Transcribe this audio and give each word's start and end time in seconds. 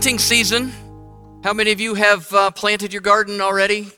planting 0.00 0.18
season. 0.18 0.72
How 1.44 1.52
many 1.52 1.72
of 1.72 1.78
you 1.78 1.92
have 1.92 2.32
uh, 2.32 2.50
planted 2.52 2.90
your 2.90 3.02
garden 3.02 3.42
already? 3.42 3.92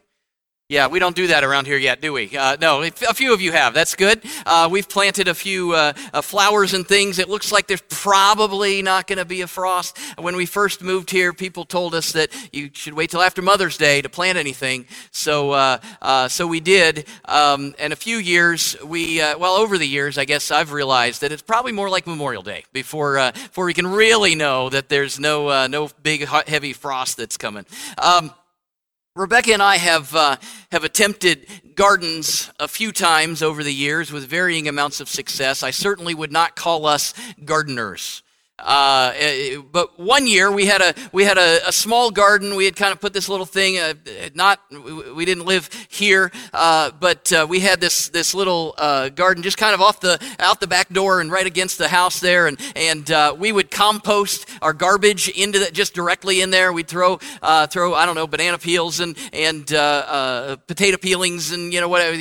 Yeah, 0.73 0.87
we 0.87 1.01
don't 1.01 1.15
do 1.15 1.27
that 1.27 1.45
around 1.45 1.67
here 1.67 1.77
yet, 1.77 2.01
do 2.01 2.15
we? 2.15 2.35
Uh, 2.35 2.57
no, 2.59 2.81
a 2.81 2.91
few 2.91 3.35
of 3.35 3.43
you 3.43 3.53
have. 3.53 3.75
That's 3.75 3.95
good. 3.95 4.23
Uh, 4.47 4.71
we've 4.73 4.89
planted 4.89 5.29
a 5.29 5.35
few 5.35 5.73
uh, 5.73 5.93
uh 6.15 6.23
flowers 6.23 6.73
and 6.73 6.89
things. 6.89 7.19
It 7.19 7.29
looks 7.29 7.53
like 7.53 7.67
there's 7.67 7.83
probably 7.91 8.81
not 8.81 9.07
going 9.07 9.19
to 9.19 9.27
be 9.27 9.43
a 9.43 9.47
frost. 9.47 9.99
When 10.17 10.35
we 10.35 10.47
first 10.47 10.81
moved 10.81 11.11
here, 11.11 11.35
people 11.35 11.67
told 11.67 11.95
us 11.95 12.13
that 12.13 12.31
you 12.55 12.71
should 12.73 12.95
wait 12.95 13.11
till 13.11 13.21
after 13.21 13.43
Mother's 13.43 13.77
Day 13.77 14.01
to 14.01 14.09
plant 14.09 14.39
anything. 14.39 14.87
So, 15.11 15.51
uh, 15.51 15.79
uh, 16.01 16.29
so 16.29 16.47
we 16.47 16.61
did. 16.61 17.07
Um, 17.27 17.75
and 17.79 17.93
a 17.93 17.97
few 17.97 18.17
years, 18.17 18.75
we 18.83 19.19
well 19.19 19.57
over 19.57 19.77
the 19.77 19.87
years, 19.87 20.17
I 20.17 20.25
guess 20.25 20.51
I've 20.51 20.73
realized 20.73 21.21
that 21.21 21.33
it's 21.33 21.43
probably 21.43 21.73
more 21.73 21.91
like 21.91 22.07
Memorial 22.07 22.43
Day 22.43 22.65
before 22.73 23.31
before 23.35 23.67
we 23.67 23.75
can 23.75 23.87
really 23.87 24.35
know 24.35 24.71
that 24.71 24.89
there's 24.89 25.21
no 25.21 25.67
no 25.67 25.91
big 26.03 26.27
heavy 26.27 26.73
frost 26.73 27.19
that's 27.19 27.37
coming. 27.37 27.67
Um, 27.99 28.33
Rebecca 29.15 29.53
and 29.53 29.63
I 29.63 29.77
have, 29.77 30.15
uh, 30.15 30.37
have 30.71 30.85
attempted 30.85 31.47
gardens 31.75 32.51
a 32.59 32.67
few 32.67 32.93
times 32.93 33.43
over 33.43 33.63
the 33.63 33.73
years 33.73 34.11
with 34.11 34.27
varying 34.27 34.69
amounts 34.69 35.01
of 35.01 35.09
success. 35.09 35.63
I 35.63 35.71
certainly 35.71 36.15
would 36.15 36.33
not 36.33 36.57
call 36.57 36.87
us 36.87 37.13
gardeners. 37.45 38.23
Uh, 38.63 39.13
eh, 39.17 39.57
but 39.73 39.99
one 39.99 40.27
year 40.27 40.51
we 40.51 40.67
had 40.67 40.81
a 40.81 40.95
we 41.11 41.25
had 41.25 41.37
a, 41.37 41.67
a, 41.67 41.73
small 41.73 42.13
garden. 42.13 42.55
We 42.55 42.65
had 42.65 42.77
kind 42.77 42.93
of 42.93 43.01
put 43.01 43.13
this 43.13 43.29
little 43.29 43.45
thing. 43.45 43.77
Uh, 43.77 43.95
not 44.35 44.61
we 44.71 45.25
didn't 45.25 45.47
live 45.47 45.69
here, 45.89 46.31
uh, 46.53 46.93
but 46.93 47.33
uh, 47.33 47.45
we 47.49 47.59
had 47.59 47.81
this 47.81 48.09
this 48.11 48.35
little 48.35 48.75
uh, 48.79 49.09
garden 49.09 49.43
just 49.43 49.59
kind 49.59 49.75
of 49.75 49.81
off 49.81 49.99
the 49.99 50.23
out 50.39 50.61
the 50.61 50.69
back 50.69 50.91
door 50.91 51.21
and 51.21 51.33
right 51.33 51.47
against 51.47 51.79
the 51.79 51.89
house 51.89 52.21
there. 52.21 52.47
And 52.47 52.61
and 52.77 53.11
uh, 53.11 53.35
we 53.37 53.51
would 53.51 53.71
compost 53.71 54.49
our 54.63 54.73
garbage 54.73 55.29
into 55.29 55.59
that 55.59 55.73
just 55.73 55.93
directly 55.93 56.41
in 56.41 56.51
there. 56.51 56.73
We'd 56.73 56.89
throw 56.89 57.17
throw 57.17 57.95
I 57.95 58.07
don't 58.07 58.15
know 58.15 58.29
banana 58.29 58.59
peels 58.59 59.01
and 59.01 59.17
and 59.33 59.67
potato 59.67 60.99
peelings 60.99 61.51
and 61.51 61.73
you 61.73 61.81
know 61.81 61.89
whatever 61.89 62.17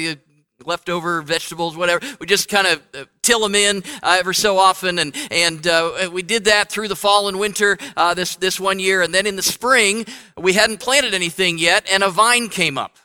leftover 0.66 1.22
vegetables, 1.22 1.76
whatever. 1.76 2.06
We 2.20 2.28
just 2.28 2.50
kind 2.50 2.68
of 2.68 2.82
uh, 2.94 3.06
till 3.22 3.40
them 3.40 3.56
in 3.56 3.84
uh, 4.04 4.18
ever 4.20 4.34
so 4.34 4.58
often, 4.58 5.00
and 5.00 5.16
and 5.30 5.66
uh, 5.68 6.10
we 6.12 6.24
did 6.24 6.46
that 6.46 6.70
through 6.70 6.88
the 6.88 6.96
fall 6.96 7.28
and 7.28 7.40
winter 7.40 7.78
uh, 7.96 8.14
this 8.14 8.36
this 8.36 8.60
one 8.60 8.80
year, 8.80 9.02
and 9.02 9.14
then 9.14 9.26
in 9.26 9.36
the 9.36 9.44
spring 9.44 10.06
we 10.38 10.54
hadn't 10.54 10.80
planted 10.80 11.14
anything 11.14 11.58
yet, 11.58 11.86
and 11.92 12.04
a 12.04 12.10
vine 12.10 12.50
came 12.50 12.78
up, 12.78 12.98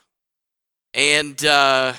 and. 0.93 1.43
Uh, 1.45 1.93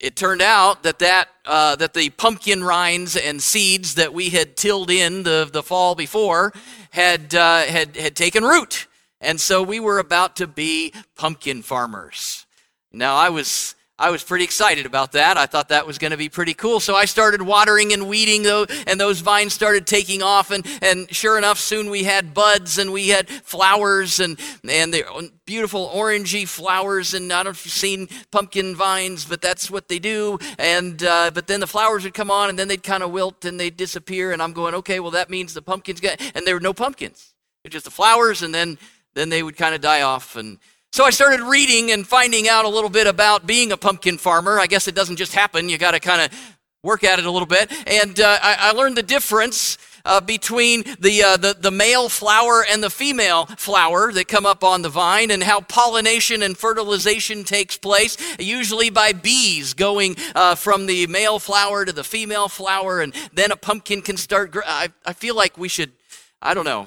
it 0.00 0.14
turned 0.14 0.42
out 0.42 0.84
that 0.84 1.00
that, 1.00 1.28
that 1.44 1.92
the 1.92 2.10
pumpkin 2.10 2.62
rinds 2.62 3.16
and 3.16 3.42
seeds 3.42 3.96
that 3.96 4.14
we 4.14 4.28
had 4.30 4.56
tilled 4.56 4.92
in 4.92 5.24
the, 5.24 5.50
the 5.52 5.60
fall 5.60 5.96
before 5.96 6.52
had, 6.90 7.32
had, 7.32 7.96
had 7.96 8.14
taken 8.14 8.44
root. 8.44 8.86
And 9.20 9.40
so 9.40 9.62
we 9.62 9.80
were 9.80 9.98
about 9.98 10.36
to 10.36 10.46
be 10.46 10.92
pumpkin 11.16 11.62
farmers. 11.62 12.46
Now, 12.92 13.16
I 13.16 13.28
was 13.30 13.74
I 14.00 14.10
was 14.10 14.22
pretty 14.22 14.44
excited 14.44 14.86
about 14.86 15.12
that. 15.12 15.36
I 15.36 15.46
thought 15.46 15.70
that 15.70 15.84
was 15.84 15.98
going 15.98 16.12
to 16.12 16.16
be 16.16 16.28
pretty 16.28 16.54
cool. 16.54 16.78
So 16.78 16.94
I 16.94 17.04
started 17.04 17.42
watering 17.42 17.92
and 17.92 18.08
weeding, 18.08 18.44
though, 18.44 18.64
and 18.86 19.00
those 19.00 19.18
vines 19.20 19.52
started 19.52 19.88
taking 19.88 20.22
off. 20.22 20.52
And, 20.52 20.64
and 20.80 21.12
sure 21.12 21.36
enough, 21.36 21.58
soon 21.58 21.90
we 21.90 22.04
had 22.04 22.32
buds 22.32 22.78
and 22.78 22.92
we 22.92 23.08
had 23.08 23.28
flowers 23.28 24.20
and, 24.20 24.38
and 24.68 24.94
the 24.94 25.32
beautiful 25.46 25.88
orangey 25.88 26.46
flowers. 26.46 27.12
And 27.12 27.32
I 27.32 27.38
don't 27.38 27.46
know 27.46 27.50
if 27.50 27.66
you've 27.66 27.72
seen 27.72 28.08
pumpkin 28.30 28.76
vines, 28.76 29.24
but 29.24 29.40
that's 29.40 29.68
what 29.68 29.88
they 29.88 29.98
do. 29.98 30.38
And 30.58 31.02
uh, 31.02 31.32
but 31.34 31.48
then 31.48 31.58
the 31.58 31.66
flowers 31.66 32.04
would 32.04 32.14
come 32.14 32.30
on, 32.30 32.50
and 32.50 32.58
then 32.58 32.68
they'd 32.68 32.84
kind 32.84 33.02
of 33.02 33.10
wilt 33.10 33.44
and 33.44 33.58
they'd 33.58 33.76
disappear. 33.76 34.30
And 34.30 34.40
I'm 34.40 34.52
going, 34.52 34.74
okay, 34.76 35.00
well 35.00 35.10
that 35.12 35.28
means 35.28 35.54
the 35.54 35.62
pumpkins 35.62 36.00
got, 36.00 36.20
and 36.36 36.46
there 36.46 36.54
were 36.54 36.60
no 36.60 36.72
pumpkins. 36.72 37.34
It's 37.64 37.72
just 37.72 37.84
the 37.84 37.90
flowers, 37.90 38.42
and 38.42 38.54
then 38.54 38.78
then 39.14 39.28
they 39.28 39.42
would 39.42 39.56
kind 39.56 39.74
of 39.74 39.80
die 39.80 40.02
off 40.02 40.36
and 40.36 40.58
so 40.92 41.04
I 41.04 41.10
started 41.10 41.40
reading 41.40 41.90
and 41.92 42.06
finding 42.06 42.48
out 42.48 42.64
a 42.64 42.68
little 42.68 42.90
bit 42.90 43.06
about 43.06 43.46
being 43.46 43.72
a 43.72 43.76
pumpkin 43.76 44.18
farmer. 44.18 44.58
I 44.58 44.66
guess 44.66 44.88
it 44.88 44.94
doesn't 44.94 45.16
just 45.16 45.34
happen, 45.34 45.68
you 45.68 45.78
got 45.78 45.92
to 45.92 46.00
kind 46.00 46.22
of 46.22 46.56
work 46.82 47.04
at 47.04 47.18
it 47.18 47.26
a 47.26 47.30
little 47.30 47.46
bit. 47.46 47.70
And 47.86 48.18
uh, 48.18 48.38
I, 48.40 48.56
I, 48.58 48.72
learned 48.72 48.96
the 48.96 49.02
difference. 49.02 49.78
Uh, 50.04 50.22
between 50.22 50.84
the, 51.00 51.22
uh, 51.22 51.36
the, 51.36 51.54
the 51.60 51.72
male 51.72 52.08
flower 52.08 52.64
and 52.70 52.82
the 52.82 52.88
female 52.88 53.44
flower 53.44 54.10
that 54.10 54.26
come 54.26 54.46
up 54.46 54.64
on 54.64 54.80
the 54.80 54.88
vine, 54.88 55.30
and 55.30 55.42
how 55.42 55.60
pollination 55.60 56.42
and 56.42 56.56
fertilization 56.56 57.44
takes 57.44 57.76
place, 57.76 58.16
usually 58.38 58.88
by 58.88 59.12
bees 59.12 59.74
going 59.74 60.16
uh, 60.34 60.54
from 60.54 60.86
the 60.86 61.06
male 61.08 61.38
flower 61.38 61.84
to 61.84 61.92
the 61.92 62.04
female 62.04 62.48
flower, 62.48 63.02
and 63.02 63.12
then 63.34 63.50
a 63.50 63.56
pumpkin 63.56 64.00
can 64.00 64.16
start. 64.16 64.50
Gr- 64.50 64.60
I, 64.64 64.88
I 65.04 65.12
feel 65.12 65.34
like 65.34 65.58
we 65.58 65.68
should, 65.68 65.92
I 66.40 66.54
don't 66.54 66.64
know, 66.64 66.86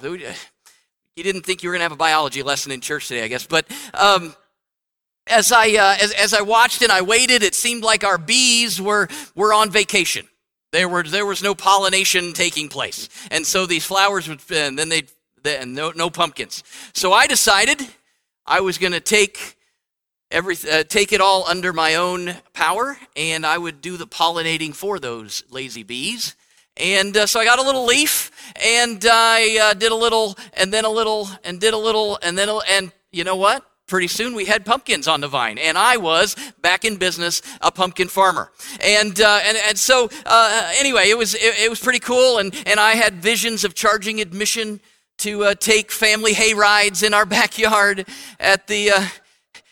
you 1.15 1.23
didn't 1.23 1.41
think 1.41 1.61
you 1.61 1.69
were 1.69 1.73
going 1.73 1.81
to 1.81 1.85
have 1.85 1.91
a 1.91 1.97
biology 1.97 2.43
lesson 2.43 2.71
in 2.71 2.81
church 2.81 3.07
today, 3.07 3.23
I 3.23 3.27
guess. 3.27 3.45
But 3.45 3.65
um, 3.93 4.35
as 5.27 5.51
I 5.51 5.69
uh, 5.71 5.97
as, 6.01 6.11
as 6.13 6.33
I 6.33 6.41
watched 6.41 6.81
and 6.81 6.91
I 6.91 7.01
waited, 7.01 7.43
it 7.43 7.55
seemed 7.55 7.83
like 7.83 8.03
our 8.03 8.17
bees 8.17 8.81
were 8.81 9.07
were 9.35 9.53
on 9.53 9.69
vacation. 9.69 10.27
There 10.71 10.87
were 10.87 11.03
there 11.03 11.25
was 11.25 11.43
no 11.43 11.53
pollination 11.53 12.33
taking 12.33 12.69
place, 12.69 13.09
and 13.29 13.45
so 13.45 13.65
these 13.65 13.85
flowers 13.85 14.27
would 14.29 14.39
and 14.51 14.79
then 14.79 14.89
they 14.89 15.03
and 15.43 15.75
no 15.75 15.91
no 15.91 16.09
pumpkins. 16.09 16.63
So 16.93 17.11
I 17.11 17.27
decided 17.27 17.81
I 18.45 18.61
was 18.61 18.77
going 18.77 18.93
to 18.93 19.01
take 19.01 19.57
every 20.29 20.55
uh, 20.71 20.83
take 20.83 21.11
it 21.11 21.19
all 21.19 21.45
under 21.45 21.73
my 21.73 21.95
own 21.95 22.35
power, 22.53 22.97
and 23.17 23.45
I 23.45 23.57
would 23.57 23.81
do 23.81 23.97
the 23.97 24.07
pollinating 24.07 24.73
for 24.73 24.97
those 24.97 25.43
lazy 25.49 25.83
bees. 25.83 26.35
And 26.77 27.15
uh, 27.15 27.25
so 27.25 27.39
I 27.39 27.45
got 27.45 27.59
a 27.59 27.63
little 27.63 27.85
leaf 27.85 28.31
and 28.55 29.05
I 29.09 29.57
uh, 29.61 29.73
did 29.73 29.91
a 29.91 29.95
little 29.95 30.37
and 30.53 30.71
then 30.73 30.85
a 30.85 30.89
little 30.89 31.29
and 31.43 31.59
did 31.59 31.73
a 31.73 31.77
little 31.77 32.17
and 32.23 32.37
then 32.37 32.49
a, 32.49 32.57
and 32.69 32.91
you 33.11 33.23
know 33.23 33.35
what? 33.35 33.65
Pretty 33.87 34.07
soon 34.07 34.35
we 34.35 34.45
had 34.45 34.65
pumpkins 34.65 35.05
on 35.05 35.19
the 35.19 35.27
vine, 35.27 35.57
and 35.57 35.77
I 35.77 35.97
was 35.97 36.37
back 36.61 36.85
in 36.85 36.95
business, 36.95 37.41
a 37.59 37.71
pumpkin 37.71 38.07
farmer. 38.07 38.49
And 38.79 39.19
uh, 39.19 39.39
and 39.43 39.57
and 39.67 39.77
so 39.77 40.09
uh, 40.25 40.71
anyway, 40.77 41.09
it 41.09 41.17
was 41.17 41.35
it, 41.35 41.59
it, 41.59 41.69
was 41.69 41.81
pretty 41.81 41.99
cool, 41.99 42.37
and 42.37 42.55
and 42.65 42.79
I 42.79 42.91
had 42.91 43.15
visions 43.15 43.65
of 43.65 43.75
charging 43.75 44.21
admission 44.21 44.79
to 45.17 45.43
uh, 45.43 45.55
take 45.55 45.91
family 45.91 46.31
hay 46.31 46.53
rides 46.53 47.03
in 47.03 47.13
our 47.13 47.25
backyard 47.37 48.07
at 48.39 48.67
the 48.67 48.91
uh, 48.91 49.07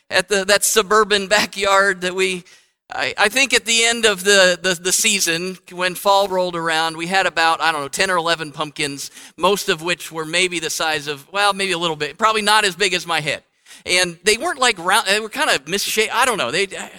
at 0.10 0.28
the 0.28 0.44
that 0.44 0.66
suburban 0.66 1.28
backyard 1.28 2.02
that 2.02 2.14
we 2.14 2.44
I, 2.92 3.14
I 3.18 3.30
think 3.30 3.54
at 3.54 3.66
the 3.66 3.84
end 3.84 4.06
of 4.06 4.24
the, 4.24 4.58
the, 4.60 4.74
the, 4.74 4.92
season, 4.92 5.60
when 5.72 5.94
fall 5.94 6.28
rolled 6.28 6.56
around, 6.56 6.98
we 6.98 7.06
had 7.06 7.28
about, 7.28 7.62
I 7.62 7.72
don't 7.72 7.82
know, 7.82 7.88
10 7.88 8.10
or 8.10 8.18
11 8.18 8.52
pumpkins, 8.52 9.12
most 9.38 9.70
of 9.70 9.84
which 9.84 10.12
were 10.12 10.26
maybe 10.26 10.60
the 10.60 10.72
size 10.72 11.08
of, 11.08 11.32
well, 11.32 11.54
maybe 11.54 11.72
a 11.72 11.78
little 11.78 11.96
bit, 11.96 12.18
probably 12.18 12.42
not 12.42 12.66
as 12.66 12.76
big 12.76 12.96
as 12.96 13.06
my 13.06 13.22
head. 13.22 13.44
And 13.86 14.18
they 14.24 14.38
weren't 14.38 14.60
like 14.60 14.80
round, 14.80 15.06
they 15.08 15.20
were 15.20 15.30
kind 15.30 15.52
of 15.52 15.68
misshaped. 15.68 16.14
I 16.14 16.26
don't 16.26 16.40
know. 16.40 16.50
They, 16.50 16.64
uh, 16.64 16.90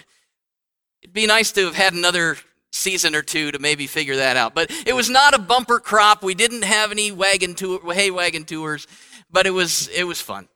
it'd 1.02 1.12
be 1.12 1.26
nice 1.26 1.50
to 1.52 1.64
have 1.64 1.74
had 1.74 1.92
another 1.92 2.36
season 2.70 3.16
or 3.16 3.22
two 3.22 3.50
to 3.50 3.58
maybe 3.58 3.88
figure 3.88 4.16
that 4.16 4.36
out. 4.36 4.54
But 4.54 4.70
it 4.86 4.94
was 4.94 5.10
not 5.10 5.34
a 5.34 5.40
bumper 5.40 5.80
crop. 5.80 6.22
We 6.22 6.36
didn't 6.36 6.62
have 6.62 6.92
any 6.92 7.10
wagon 7.10 7.56
tour, 7.56 7.80
hay 7.92 8.12
wagon 8.12 8.44
tours, 8.44 8.86
but 9.28 9.44
it 9.44 9.50
was, 9.50 9.88
it 9.88 10.04
was 10.04 10.20
fun 10.20 10.48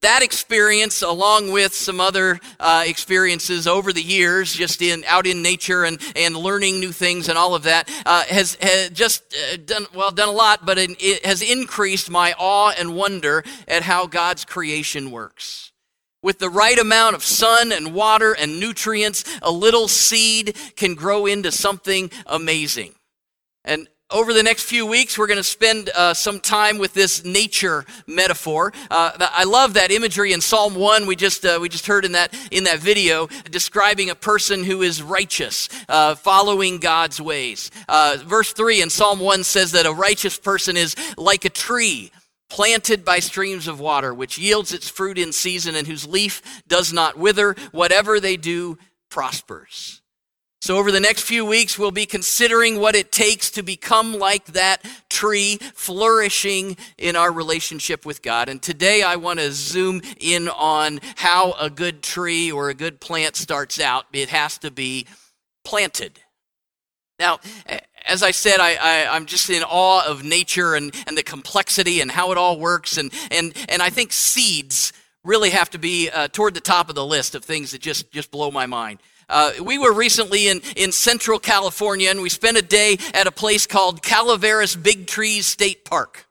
that 0.00 0.22
experience 0.22 1.02
along 1.02 1.50
with 1.50 1.74
some 1.74 2.00
other 2.00 2.38
uh, 2.60 2.84
experiences 2.86 3.66
over 3.66 3.92
the 3.92 4.02
years 4.02 4.52
just 4.52 4.80
in 4.80 5.04
out 5.06 5.26
in 5.26 5.42
nature 5.42 5.84
and, 5.84 6.00
and 6.14 6.36
learning 6.36 6.78
new 6.78 6.92
things 6.92 7.28
and 7.28 7.36
all 7.36 7.54
of 7.54 7.64
that 7.64 7.88
uh, 8.06 8.24
has, 8.24 8.56
has 8.60 8.90
just 8.90 9.34
uh, 9.34 9.56
done 9.64 9.86
well 9.94 10.10
done 10.10 10.28
a 10.28 10.32
lot 10.32 10.64
but 10.64 10.78
it, 10.78 10.90
it 11.00 11.26
has 11.26 11.42
increased 11.42 12.10
my 12.10 12.34
awe 12.38 12.72
and 12.78 12.94
wonder 12.94 13.42
at 13.66 13.82
how 13.82 14.06
god's 14.06 14.44
creation 14.44 15.10
works. 15.10 15.72
With 16.20 16.40
the 16.40 16.50
right 16.50 16.78
amount 16.78 17.14
of 17.14 17.24
sun 17.24 17.70
and 17.70 17.94
water 17.94 18.34
and 18.34 18.58
nutrients 18.58 19.24
a 19.40 19.52
little 19.52 19.86
seed 19.86 20.56
can 20.74 20.94
grow 20.94 21.26
into 21.26 21.52
something 21.52 22.10
amazing. 22.26 22.94
And 23.64 23.88
over 24.10 24.32
the 24.32 24.42
next 24.42 24.64
few 24.64 24.86
weeks, 24.86 25.18
we're 25.18 25.26
going 25.26 25.36
to 25.36 25.44
spend 25.44 25.90
uh, 25.90 26.14
some 26.14 26.40
time 26.40 26.78
with 26.78 26.94
this 26.94 27.24
nature 27.24 27.84
metaphor. 28.06 28.72
Uh, 28.90 29.12
I 29.18 29.44
love 29.44 29.74
that 29.74 29.90
imagery 29.90 30.32
in 30.32 30.40
Psalm 30.40 30.74
one. 30.74 31.06
We 31.06 31.14
just 31.14 31.44
uh, 31.44 31.58
we 31.60 31.68
just 31.68 31.86
heard 31.86 32.04
in 32.04 32.12
that 32.12 32.32
in 32.50 32.64
that 32.64 32.78
video 32.78 33.26
describing 33.50 34.08
a 34.08 34.14
person 34.14 34.64
who 34.64 34.82
is 34.82 35.02
righteous, 35.02 35.68
uh, 35.88 36.14
following 36.14 36.78
God's 36.78 37.20
ways. 37.20 37.70
Uh, 37.88 38.16
verse 38.24 38.52
three 38.52 38.80
in 38.80 38.88
Psalm 38.88 39.20
one 39.20 39.44
says 39.44 39.72
that 39.72 39.86
a 39.86 39.92
righteous 39.92 40.38
person 40.38 40.76
is 40.76 40.96
like 41.16 41.44
a 41.44 41.50
tree 41.50 42.10
planted 42.48 43.04
by 43.04 43.18
streams 43.18 43.68
of 43.68 43.78
water, 43.78 44.14
which 44.14 44.38
yields 44.38 44.72
its 44.72 44.88
fruit 44.88 45.18
in 45.18 45.32
season, 45.32 45.74
and 45.74 45.86
whose 45.86 46.06
leaf 46.06 46.62
does 46.66 46.94
not 46.94 47.18
wither. 47.18 47.54
Whatever 47.72 48.20
they 48.20 48.38
do 48.38 48.78
prospers. 49.10 50.00
So, 50.60 50.76
over 50.76 50.90
the 50.90 50.98
next 50.98 51.22
few 51.22 51.44
weeks, 51.44 51.78
we'll 51.78 51.92
be 51.92 52.04
considering 52.04 52.80
what 52.80 52.96
it 52.96 53.12
takes 53.12 53.52
to 53.52 53.62
become 53.62 54.18
like 54.18 54.44
that 54.46 54.84
tree, 55.08 55.58
flourishing 55.74 56.76
in 56.96 57.14
our 57.14 57.30
relationship 57.30 58.04
with 58.04 58.22
God. 58.22 58.48
And 58.48 58.60
today, 58.60 59.04
I 59.04 59.16
want 59.16 59.38
to 59.38 59.52
zoom 59.52 60.02
in 60.18 60.48
on 60.48 60.98
how 61.14 61.52
a 61.52 61.70
good 61.70 62.02
tree 62.02 62.50
or 62.50 62.70
a 62.70 62.74
good 62.74 63.00
plant 63.00 63.36
starts 63.36 63.78
out. 63.78 64.06
It 64.12 64.30
has 64.30 64.58
to 64.58 64.72
be 64.72 65.06
planted. 65.64 66.18
Now, 67.20 67.38
as 68.04 68.24
I 68.24 68.32
said, 68.32 68.58
I, 68.58 69.16
am 69.16 69.26
just 69.26 69.50
in 69.50 69.62
awe 69.62 70.04
of 70.06 70.24
nature 70.24 70.74
and, 70.74 70.92
and 71.06 71.16
the 71.16 71.22
complexity 71.22 72.00
and 72.00 72.10
how 72.10 72.32
it 72.32 72.38
all 72.38 72.58
works. 72.58 72.96
And, 72.96 73.12
and, 73.30 73.52
and 73.68 73.80
I 73.80 73.90
think 73.90 74.12
seeds 74.12 74.92
really 75.24 75.50
have 75.50 75.70
to 75.70 75.78
be 75.78 76.10
uh, 76.10 76.28
toward 76.28 76.54
the 76.54 76.60
top 76.60 76.88
of 76.88 76.94
the 76.94 77.04
list 77.04 77.34
of 77.34 77.44
things 77.44 77.72
that 77.72 77.80
just, 77.80 78.10
just 78.10 78.30
blow 78.30 78.50
my 78.50 78.66
mind. 78.66 79.00
Uh, 79.28 79.52
we 79.62 79.78
were 79.78 79.92
recently 79.92 80.48
in, 80.48 80.62
in 80.76 80.90
Central 80.90 81.38
California 81.38 82.08
and 82.08 82.22
we 82.22 82.28
spent 82.28 82.56
a 82.56 82.62
day 82.62 82.98
at 83.12 83.26
a 83.26 83.30
place 83.30 83.66
called 83.66 84.02
Calaveras 84.02 84.74
Big 84.74 85.06
Trees 85.06 85.46
State 85.46 85.84
Park. 85.84 86.26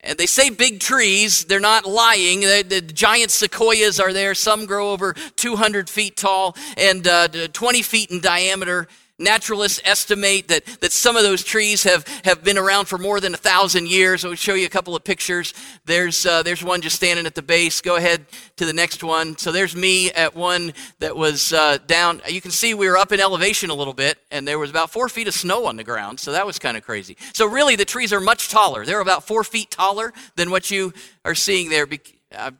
And 0.00 0.16
they 0.16 0.26
say 0.26 0.50
big 0.50 0.78
trees, 0.78 1.44
they're 1.46 1.58
not 1.58 1.84
lying. 1.84 2.40
The, 2.40 2.64
the, 2.66 2.80
giant 2.80 3.32
sequoias 3.32 3.98
are 3.98 4.12
there. 4.12 4.34
Some 4.34 4.64
grow 4.64 4.92
over 4.92 5.14
200 5.14 5.90
feet 5.90 6.16
tall 6.16 6.56
and 6.76 7.06
uh, 7.06 7.28
20 7.48 7.82
feet 7.82 8.10
in 8.10 8.20
diameter. 8.20 8.86
Naturalists 9.18 9.80
estimate 9.82 10.48
that, 10.48 10.66
that 10.82 10.92
some 10.92 11.16
of 11.16 11.22
those 11.22 11.42
trees 11.42 11.84
have, 11.84 12.06
have 12.24 12.44
been 12.44 12.58
around 12.58 12.84
for 12.84 12.98
more 12.98 13.18
than 13.18 13.32
a 13.32 13.38
thousand 13.38 13.88
years. 13.88 14.26
I'll 14.26 14.34
show 14.34 14.52
you 14.52 14.66
a 14.66 14.70
couple 14.70 14.94
of 14.94 15.04
pictures. 15.04 15.54
There's, 15.86 16.26
uh, 16.26 16.42
there's 16.42 16.62
one 16.62 16.82
just 16.82 16.96
standing 16.96 17.24
at 17.24 17.34
the 17.34 17.40
base. 17.40 17.80
Go 17.80 17.96
ahead 17.96 18.26
to 18.56 18.66
the 18.66 18.74
next 18.74 19.02
one. 19.02 19.38
So 19.38 19.52
there's 19.52 19.74
me 19.74 20.10
at 20.10 20.34
one 20.34 20.74
that 20.98 21.16
was 21.16 21.54
uh, 21.54 21.78
down. 21.86 22.20
You 22.28 22.42
can 22.42 22.50
see 22.50 22.74
we 22.74 22.88
were 22.88 22.98
up 22.98 23.10
in 23.10 23.18
elevation 23.18 23.70
a 23.70 23.74
little 23.74 23.94
bit, 23.94 24.18
and 24.30 24.46
there 24.46 24.58
was 24.58 24.68
about 24.68 24.90
four 24.90 25.08
feet 25.08 25.28
of 25.28 25.34
snow 25.34 25.64
on 25.64 25.76
the 25.76 25.84
ground. 25.84 26.20
So 26.20 26.32
that 26.32 26.44
was 26.44 26.58
kind 26.58 26.76
of 26.76 26.84
crazy. 26.84 27.16
So 27.32 27.46
really, 27.46 27.74
the 27.74 27.86
trees 27.86 28.12
are 28.12 28.20
much 28.20 28.50
taller. 28.50 28.84
They're 28.84 29.00
about 29.00 29.26
four 29.26 29.44
feet 29.44 29.70
taller 29.70 30.12
than 30.34 30.50
what 30.50 30.70
you 30.70 30.92
are 31.24 31.34
seeing 31.34 31.70
there. 31.70 31.86
Uh, 32.34 32.50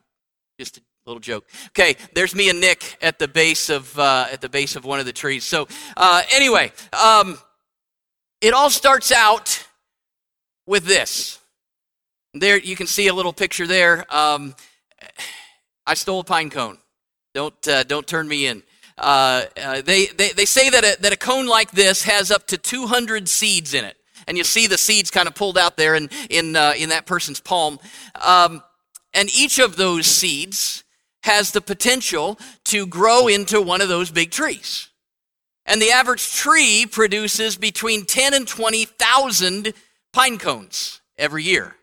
just 0.59 0.81
Little 1.07 1.21
joke. 1.21 1.45
Okay, 1.69 1.95
there's 2.15 2.35
me 2.35 2.49
and 2.49 2.59
Nick 2.59 2.97
at 3.01 3.17
the 3.17 3.29
base 3.29 3.69
of 3.69 3.97
uh, 3.97 4.27
at 4.29 4.41
the 4.41 4.49
base 4.49 4.75
of 4.75 4.83
one 4.83 4.99
of 4.99 5.05
the 5.05 5.13
trees. 5.13 5.45
So 5.45 5.65
uh, 5.95 6.21
anyway, 6.33 6.73
um, 6.91 7.37
it 8.41 8.53
all 8.53 8.69
starts 8.69 9.13
out 9.13 9.65
with 10.65 10.83
this. 10.83 11.39
There, 12.33 12.59
you 12.59 12.75
can 12.75 12.87
see 12.87 13.07
a 13.07 13.13
little 13.13 13.31
picture 13.31 13.65
there. 13.65 14.05
Um, 14.13 14.53
I 15.85 15.93
stole 15.93 16.19
a 16.19 16.23
pine 16.25 16.49
cone. 16.49 16.77
Don't 17.33 17.67
uh, 17.69 17.83
don't 17.83 18.05
turn 18.05 18.27
me 18.27 18.45
in. 18.45 18.61
Uh, 18.97 19.43
uh, 19.63 19.81
they, 19.83 20.07
they 20.07 20.33
they 20.33 20.43
say 20.43 20.69
that 20.69 20.83
a, 20.83 21.01
that 21.01 21.13
a 21.13 21.17
cone 21.17 21.47
like 21.47 21.71
this 21.71 22.03
has 22.03 22.31
up 22.31 22.47
to 22.47 22.57
200 22.57 23.29
seeds 23.29 23.73
in 23.73 23.85
it, 23.85 23.95
and 24.27 24.37
you 24.37 24.43
see 24.43 24.67
the 24.67 24.77
seeds 24.77 25.09
kind 25.09 25.29
of 25.29 25.35
pulled 25.35 25.57
out 25.57 25.77
there 25.77 25.95
in 25.95 26.09
in 26.29 26.57
uh, 26.57 26.73
in 26.77 26.89
that 26.89 27.05
person's 27.05 27.39
palm. 27.39 27.79
Um, 28.19 28.61
and 29.13 29.33
each 29.33 29.57
of 29.57 29.77
those 29.77 30.05
seeds 30.05 30.83
has 31.27 31.51
the 31.51 31.61
potential 31.61 32.39
to 32.63 32.87
grow 32.87 33.27
into 33.27 33.61
one 33.61 33.81
of 33.81 33.89
those 33.89 34.09
big 34.09 34.31
trees. 34.31 34.89
And 35.65 35.81
the 35.81 35.91
average 35.91 36.33
tree 36.33 36.85
produces 36.89 37.57
between 37.57 38.05
10 38.05 38.33
and 38.33 38.47
20,000 38.47 39.73
pine 40.13 40.37
cones 40.37 41.01
every 41.17 41.43
year. 41.43 41.75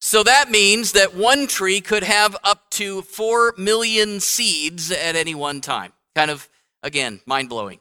So 0.00 0.22
that 0.22 0.50
means 0.50 0.92
that 0.92 1.14
one 1.14 1.46
tree 1.46 1.80
could 1.80 2.04
have 2.04 2.36
up 2.44 2.70
to 2.72 3.02
4 3.02 3.54
million 3.58 4.20
seeds 4.20 4.92
at 4.92 5.16
any 5.16 5.34
one 5.34 5.60
time. 5.60 5.92
Kind 6.14 6.30
of, 6.30 6.48
again, 6.82 7.20
mind 7.26 7.48
blowing. 7.48 7.80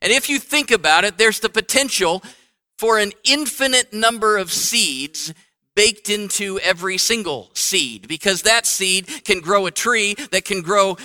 And 0.00 0.12
if 0.12 0.28
you 0.28 0.38
think 0.38 0.70
about 0.70 1.04
it, 1.04 1.18
there's 1.18 1.40
the 1.40 1.48
potential 1.48 2.22
for 2.78 2.98
an 2.98 3.12
infinite 3.24 3.92
number 3.92 4.36
of 4.36 4.52
seeds 4.52 5.32
baked 5.74 6.10
into 6.10 6.58
every 6.60 6.98
single 6.98 7.50
seed 7.54 8.06
because 8.08 8.42
that 8.42 8.66
seed 8.66 9.06
can 9.24 9.40
grow 9.40 9.66
a 9.66 9.70
tree 9.70 10.14
that 10.30 10.44
can 10.44 10.62
grow 10.62 10.96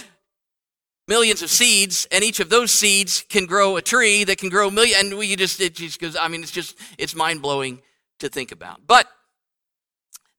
millions 1.07 1.41
of 1.41 1.49
seeds 1.49 2.07
and 2.11 2.23
each 2.23 2.39
of 2.39 2.49
those 2.49 2.71
seeds 2.71 3.23
can 3.29 3.45
grow 3.45 3.77
a 3.77 3.81
tree 3.81 4.23
that 4.25 4.37
can 4.37 4.49
grow 4.49 4.67
a 4.67 4.71
million 4.71 4.99
and 4.99 5.17
we 5.17 5.35
just 5.35 5.61
it 5.61 5.73
just 5.75 6.01
goes 6.01 6.17
i 6.19 6.27
mean 6.27 6.41
it's 6.41 6.51
just 6.51 6.77
it's 6.97 7.15
mind-blowing 7.15 7.81
to 8.19 8.29
think 8.29 8.51
about. 8.51 8.81
But 8.85 9.07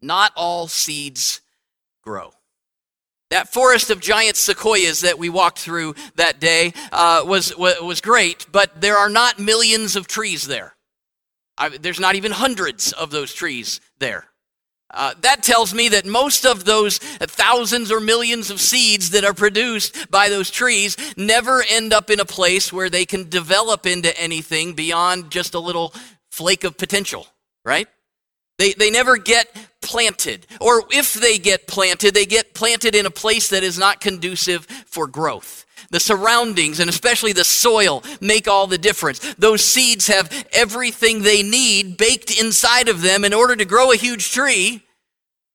not 0.00 0.32
all 0.36 0.68
seeds 0.68 1.40
grow. 2.02 2.32
That 3.30 3.52
forest 3.52 3.90
of 3.90 4.00
giant 4.00 4.36
sequoias 4.36 5.00
that 5.02 5.18
we 5.18 5.28
walked 5.28 5.58
through 5.58 5.94
that 6.16 6.40
day 6.40 6.72
uh, 6.92 7.22
was, 7.26 7.54
was 7.56 8.00
great 8.00 8.46
but 8.50 8.80
there 8.80 8.96
are 8.96 9.10
not 9.10 9.38
millions 9.38 9.96
of 9.96 10.06
trees 10.06 10.46
there 10.46 10.74
I, 11.58 11.70
there's 11.70 12.00
not 12.00 12.14
even 12.14 12.32
hundreds 12.32 12.92
of 12.92 13.10
those 13.10 13.34
trees 13.34 13.80
there. 13.98 14.24
Uh, 14.90 15.12
that 15.20 15.42
tells 15.42 15.74
me 15.74 15.90
that 15.90 16.06
most 16.06 16.46
of 16.46 16.64
those 16.64 16.98
thousands 16.98 17.92
or 17.92 18.00
millions 18.00 18.50
of 18.50 18.58
seeds 18.58 19.10
that 19.10 19.24
are 19.24 19.34
produced 19.34 20.10
by 20.10 20.30
those 20.30 20.50
trees 20.50 20.96
never 21.16 21.62
end 21.68 21.92
up 21.92 22.08
in 22.08 22.20
a 22.20 22.24
place 22.24 22.72
where 22.72 22.88
they 22.88 23.04
can 23.04 23.28
develop 23.28 23.84
into 23.84 24.18
anything 24.18 24.72
beyond 24.72 25.30
just 25.30 25.52
a 25.52 25.60
little 25.60 25.92
flake 26.30 26.64
of 26.64 26.78
potential, 26.78 27.26
right? 27.66 27.86
They, 28.56 28.72
they 28.72 28.90
never 28.90 29.18
get 29.18 29.54
planted. 29.82 30.46
Or 30.58 30.84
if 30.90 31.12
they 31.12 31.38
get 31.38 31.66
planted, 31.66 32.14
they 32.14 32.26
get 32.26 32.54
planted 32.54 32.94
in 32.94 33.04
a 33.04 33.10
place 33.10 33.50
that 33.50 33.62
is 33.62 33.78
not 33.78 34.00
conducive 34.00 34.64
for 34.86 35.06
growth. 35.06 35.66
The 35.90 36.00
surroundings 36.00 36.80
and 36.80 36.90
especially 36.90 37.32
the 37.32 37.44
soil 37.44 38.02
make 38.20 38.46
all 38.46 38.66
the 38.66 38.78
difference. 38.78 39.20
Those 39.34 39.64
seeds 39.64 40.08
have 40.08 40.46
everything 40.52 41.22
they 41.22 41.42
need 41.42 41.96
baked 41.96 42.38
inside 42.38 42.88
of 42.88 43.00
them 43.00 43.24
in 43.24 43.32
order 43.32 43.56
to 43.56 43.64
grow 43.64 43.90
a 43.90 43.96
huge 43.96 44.30
tree, 44.30 44.82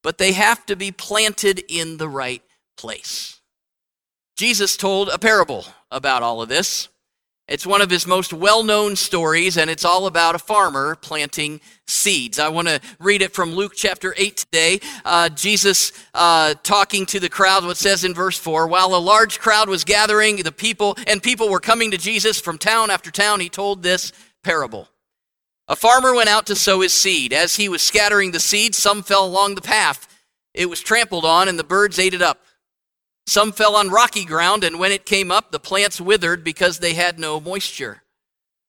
but 0.01 0.17
they 0.17 0.33
have 0.33 0.65
to 0.65 0.75
be 0.75 0.91
planted 0.91 1.63
in 1.69 1.97
the 1.97 2.09
right 2.09 2.41
place. 2.77 3.41
Jesus 4.35 4.75
told 4.75 5.09
a 5.09 5.19
parable 5.19 5.65
about 5.91 6.23
all 6.23 6.41
of 6.41 6.49
this. 6.49 6.89
It's 7.49 7.67
one 7.67 7.81
of 7.81 7.89
his 7.89 8.07
most 8.07 8.31
well 8.31 8.63
known 8.63 8.95
stories, 8.95 9.57
and 9.57 9.69
it's 9.69 9.83
all 9.83 10.07
about 10.07 10.33
a 10.33 10.39
farmer 10.39 10.95
planting 10.95 11.59
seeds. 11.87 12.39
I 12.39 12.47
want 12.47 12.69
to 12.69 12.79
read 12.99 13.21
it 13.21 13.33
from 13.33 13.53
Luke 13.53 13.73
chapter 13.75 14.15
8 14.17 14.37
today. 14.37 14.79
Uh, 15.03 15.27
Jesus 15.27 15.91
uh, 16.13 16.53
talking 16.63 17.05
to 17.07 17.19
the 17.19 17.27
crowd, 17.27 17.65
what 17.65 17.75
says 17.75 18.05
in 18.05 18.13
verse 18.13 18.37
4 18.37 18.67
While 18.67 18.95
a 18.95 18.97
large 18.97 19.39
crowd 19.39 19.67
was 19.67 19.83
gathering, 19.83 20.37
the 20.37 20.53
people, 20.53 20.95
and 21.05 21.21
people 21.21 21.49
were 21.49 21.59
coming 21.59 21.91
to 21.91 21.97
Jesus 21.97 22.39
from 22.39 22.57
town 22.57 22.89
after 22.89 23.11
town, 23.11 23.41
he 23.41 23.49
told 23.49 23.83
this 23.83 24.13
parable. 24.41 24.87
A 25.67 25.75
farmer 25.75 26.13
went 26.13 26.29
out 26.29 26.45
to 26.45 26.55
sow 26.55 26.79
his 26.79 26.93
seed. 26.93 27.33
As 27.33 27.57
he 27.57 27.67
was 27.67 27.81
scattering 27.81 28.31
the 28.31 28.39
seed, 28.39 28.73
some 28.73 29.03
fell 29.03 29.25
along 29.25 29.55
the 29.55 29.61
path. 29.61 30.07
It 30.53 30.69
was 30.69 30.79
trampled 30.79 31.25
on, 31.25 31.49
and 31.49 31.59
the 31.59 31.63
birds 31.63 31.99
ate 31.99 32.13
it 32.13 32.21
up. 32.21 32.42
Some 33.25 33.51
fell 33.51 33.75
on 33.75 33.89
rocky 33.89 34.25
ground, 34.25 34.63
and 34.63 34.79
when 34.79 34.91
it 34.91 35.05
came 35.05 35.31
up, 35.31 35.51
the 35.51 35.59
plants 35.59 36.01
withered 36.01 36.43
because 36.43 36.79
they 36.79 36.93
had 36.93 37.19
no 37.19 37.39
moisture. 37.39 38.03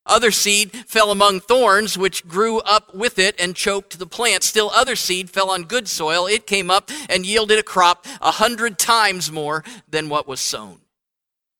Other 0.07 0.31
seed 0.31 0.71
fell 0.87 1.11
among 1.11 1.41
thorns, 1.41 1.97
which 1.97 2.29
grew 2.29 2.61
up 2.61 2.95
with 2.95 3.19
it 3.19 3.35
and 3.41 3.57
choked 3.57 3.99
the 3.99 4.07
plant. 4.07 4.43
Still, 4.43 4.71
other 4.71 4.97
seed 4.97 5.31
fell 5.31 5.51
on 5.51 5.65
good 5.65 5.89
soil. 5.89 6.27
It 6.27 6.47
came 6.47 6.71
up 6.71 6.91
and 7.09 7.25
yielded 7.25 7.59
a 7.59 7.63
crop 7.63 8.07
a 8.21 8.33
hundred 8.33 8.79
times 8.79 9.33
more 9.33 9.65
than 9.89 10.11
what 10.11 10.29
was 10.29 10.41
sown. 10.41 10.81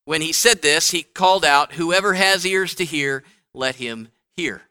When 0.05 0.21
he 0.21 0.31
said 0.31 0.61
this, 0.61 0.91
he 0.91 1.01
called 1.01 1.43
out, 1.43 1.73
Whoever 1.73 2.13
has 2.13 2.45
ears 2.45 2.75
to 2.75 2.85
hear, 2.85 3.23
let 3.53 3.75
him 3.75 4.09
hear. 4.35 4.61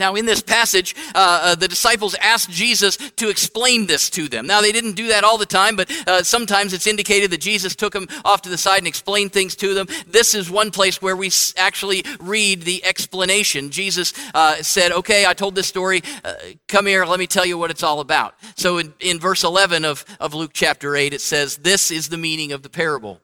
Now, 0.00 0.14
in 0.14 0.24
this 0.24 0.40
passage, 0.40 0.96
uh, 1.14 1.40
uh, 1.42 1.54
the 1.54 1.68
disciples 1.68 2.14
asked 2.14 2.48
Jesus 2.50 2.96
to 2.96 3.28
explain 3.28 3.86
this 3.86 4.08
to 4.10 4.28
them. 4.28 4.46
Now, 4.46 4.62
they 4.62 4.72
didn't 4.72 4.94
do 4.94 5.08
that 5.08 5.24
all 5.24 5.36
the 5.36 5.44
time, 5.44 5.76
but 5.76 5.90
uh, 6.08 6.22
sometimes 6.22 6.72
it's 6.72 6.86
indicated 6.86 7.30
that 7.32 7.42
Jesus 7.42 7.76
took 7.76 7.92
them 7.92 8.08
off 8.24 8.40
to 8.42 8.48
the 8.48 8.56
side 8.56 8.78
and 8.78 8.86
explained 8.86 9.34
things 9.34 9.54
to 9.56 9.74
them. 9.74 9.86
This 10.06 10.34
is 10.34 10.50
one 10.50 10.70
place 10.70 11.02
where 11.02 11.14
we 11.14 11.30
actually 11.58 12.02
read 12.18 12.62
the 12.62 12.82
explanation. 12.82 13.70
Jesus 13.70 14.14
uh, 14.32 14.62
said, 14.62 14.90
Okay, 14.90 15.26
I 15.26 15.34
told 15.34 15.54
this 15.54 15.66
story. 15.66 16.00
Uh, 16.24 16.32
come 16.66 16.86
here, 16.86 17.04
let 17.04 17.18
me 17.18 17.26
tell 17.26 17.44
you 17.44 17.58
what 17.58 17.70
it's 17.70 17.82
all 17.82 18.00
about. 18.00 18.34
So, 18.56 18.78
in, 18.78 18.94
in 19.00 19.20
verse 19.20 19.44
11 19.44 19.84
of, 19.84 20.06
of 20.18 20.32
Luke 20.32 20.52
chapter 20.54 20.96
8, 20.96 21.12
it 21.12 21.20
says, 21.20 21.58
This 21.58 21.90
is 21.90 22.08
the 22.08 22.16
meaning 22.16 22.52
of 22.52 22.62
the 22.62 22.70
parable. 22.70 23.20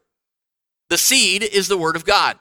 The 0.90 0.98
seed 0.98 1.42
is 1.42 1.68
the 1.68 1.78
word 1.78 1.96
of 1.96 2.04
God. 2.04 2.38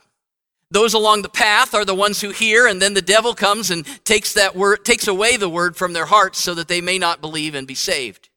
Those 0.71 0.93
along 0.93 1.21
the 1.21 1.29
path 1.29 1.73
are 1.73 1.85
the 1.85 1.95
ones 1.95 2.21
who 2.21 2.31
hear, 2.31 2.67
and 2.67 2.81
then 2.81 2.95
the 2.95 3.01
devil 3.01 3.35
comes 3.35 3.69
and 3.69 3.85
takes 4.03 4.33
that 4.33 4.55
word, 4.55 4.83
takes 4.83 5.07
away 5.07 5.37
the 5.37 5.49
word 5.49 5.75
from 5.75 5.93
their 5.93 6.05
hearts 6.05 6.41
so 6.41 6.55
that 6.55 6.67
they 6.67 6.81
may 6.81 6.97
not 6.97 7.21
believe 7.21 7.53
and 7.53 7.67
be 7.67 7.75
saved. 7.75 8.29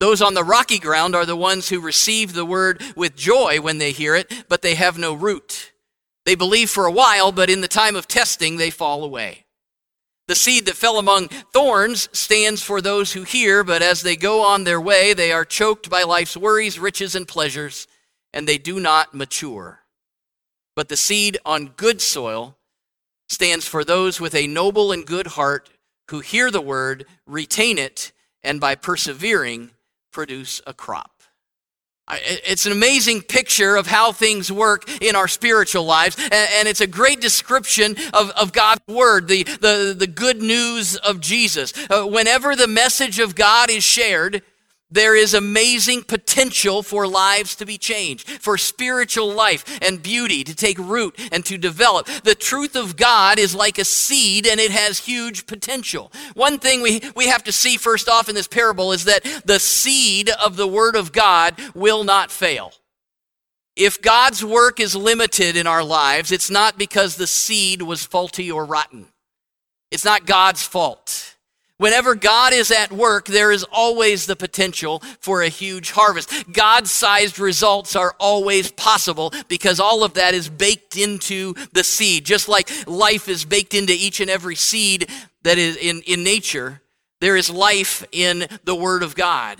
Those 0.00 0.22
on 0.22 0.34
the 0.34 0.44
rocky 0.44 0.78
ground 0.78 1.16
are 1.16 1.26
the 1.26 1.36
ones 1.36 1.68
who 1.68 1.80
receive 1.80 2.32
the 2.32 2.44
word 2.44 2.82
with 2.94 3.16
joy 3.16 3.60
when 3.60 3.78
they 3.78 3.90
hear 3.90 4.14
it, 4.14 4.44
but 4.48 4.62
they 4.62 4.76
have 4.76 4.96
no 4.96 5.12
root. 5.12 5.72
They 6.24 6.36
believe 6.36 6.70
for 6.70 6.86
a 6.86 6.92
while, 6.92 7.32
but 7.32 7.50
in 7.50 7.62
the 7.62 7.68
time 7.68 7.96
of 7.96 8.06
testing, 8.06 8.56
they 8.56 8.70
fall 8.70 9.02
away. 9.02 9.46
The 10.28 10.36
seed 10.36 10.66
that 10.66 10.76
fell 10.76 10.98
among 10.98 11.28
thorns 11.28 12.08
stands 12.12 12.62
for 12.62 12.80
those 12.80 13.14
who 13.14 13.22
hear, 13.24 13.64
but 13.64 13.82
as 13.82 14.02
they 14.02 14.14
go 14.14 14.42
on 14.42 14.64
their 14.64 14.80
way, 14.80 15.14
they 15.14 15.32
are 15.32 15.44
choked 15.44 15.90
by 15.90 16.02
life's 16.02 16.36
worries, 16.36 16.78
riches, 16.78 17.14
and 17.14 17.26
pleasures, 17.26 17.88
and 18.32 18.46
they 18.46 18.58
do 18.58 18.78
not 18.78 19.14
mature. 19.14 19.80
But 20.78 20.88
the 20.88 20.96
seed 20.96 21.38
on 21.44 21.70
good 21.76 22.00
soil 22.00 22.56
stands 23.28 23.66
for 23.66 23.82
those 23.82 24.20
with 24.20 24.32
a 24.32 24.46
noble 24.46 24.92
and 24.92 25.04
good 25.04 25.26
heart 25.26 25.68
who 26.08 26.20
hear 26.20 26.52
the 26.52 26.60
word, 26.60 27.04
retain 27.26 27.78
it, 27.78 28.12
and 28.44 28.60
by 28.60 28.76
persevering, 28.76 29.72
produce 30.12 30.62
a 30.68 30.72
crop. 30.72 31.10
It's 32.08 32.64
an 32.64 32.70
amazing 32.70 33.22
picture 33.22 33.74
of 33.74 33.88
how 33.88 34.12
things 34.12 34.52
work 34.52 34.88
in 35.02 35.16
our 35.16 35.26
spiritual 35.26 35.84
lives, 35.84 36.16
and 36.30 36.68
it's 36.68 36.80
a 36.80 36.86
great 36.86 37.20
description 37.20 37.96
of, 38.14 38.30
of 38.30 38.52
God's 38.52 38.86
Word, 38.86 39.26
the, 39.26 39.42
the, 39.42 39.96
the 39.98 40.06
good 40.06 40.40
news 40.40 40.94
of 40.94 41.20
Jesus. 41.20 41.72
Uh, 41.90 42.04
whenever 42.04 42.54
the 42.54 42.68
message 42.68 43.18
of 43.18 43.34
God 43.34 43.68
is 43.68 43.82
shared, 43.82 44.42
there 44.90 45.14
is 45.14 45.34
amazing 45.34 46.02
potential 46.02 46.82
for 46.82 47.06
lives 47.06 47.54
to 47.56 47.66
be 47.66 47.76
changed, 47.76 48.28
for 48.28 48.56
spiritual 48.56 49.32
life 49.32 49.78
and 49.82 50.02
beauty 50.02 50.44
to 50.44 50.54
take 50.54 50.78
root 50.78 51.18
and 51.30 51.44
to 51.44 51.58
develop. 51.58 52.06
The 52.24 52.34
truth 52.34 52.74
of 52.74 52.96
God 52.96 53.38
is 53.38 53.54
like 53.54 53.78
a 53.78 53.84
seed 53.84 54.46
and 54.46 54.58
it 54.58 54.70
has 54.70 54.98
huge 54.98 55.46
potential. 55.46 56.10
One 56.34 56.58
thing 56.58 56.80
we, 56.80 57.02
we 57.14 57.28
have 57.28 57.44
to 57.44 57.52
see 57.52 57.76
first 57.76 58.08
off 58.08 58.28
in 58.28 58.34
this 58.34 58.48
parable 58.48 58.92
is 58.92 59.04
that 59.04 59.24
the 59.44 59.60
seed 59.60 60.30
of 60.30 60.56
the 60.56 60.68
Word 60.68 60.96
of 60.96 61.12
God 61.12 61.54
will 61.74 62.04
not 62.04 62.30
fail. 62.30 62.72
If 63.76 64.02
God's 64.02 64.44
work 64.44 64.80
is 64.80 64.96
limited 64.96 65.56
in 65.56 65.66
our 65.66 65.84
lives, 65.84 66.32
it's 66.32 66.50
not 66.50 66.78
because 66.78 67.14
the 67.14 67.28
seed 67.28 67.82
was 67.82 68.04
faulty 68.04 68.50
or 68.50 68.64
rotten. 68.64 69.06
It's 69.90 70.04
not 70.04 70.26
God's 70.26 70.62
fault. 70.62 71.36
Whenever 71.78 72.16
God 72.16 72.52
is 72.52 72.72
at 72.72 72.90
work, 72.90 73.26
there 73.26 73.52
is 73.52 73.64
always 73.70 74.26
the 74.26 74.34
potential 74.34 75.00
for 75.20 75.42
a 75.42 75.48
huge 75.48 75.92
harvest. 75.92 76.52
God 76.52 76.88
sized 76.88 77.38
results 77.38 77.94
are 77.94 78.16
always 78.18 78.72
possible 78.72 79.32
because 79.46 79.78
all 79.78 80.02
of 80.02 80.14
that 80.14 80.34
is 80.34 80.48
baked 80.48 80.96
into 80.96 81.54
the 81.72 81.84
seed. 81.84 82.26
Just 82.26 82.48
like 82.48 82.68
life 82.88 83.28
is 83.28 83.44
baked 83.44 83.74
into 83.74 83.92
each 83.92 84.18
and 84.18 84.28
every 84.28 84.56
seed 84.56 85.08
that 85.42 85.56
is 85.56 85.76
in, 85.76 86.02
in 86.02 86.24
nature, 86.24 86.82
there 87.20 87.36
is 87.36 87.48
life 87.48 88.04
in 88.10 88.46
the 88.64 88.74
Word 88.74 89.04
of 89.04 89.14
God. 89.14 89.58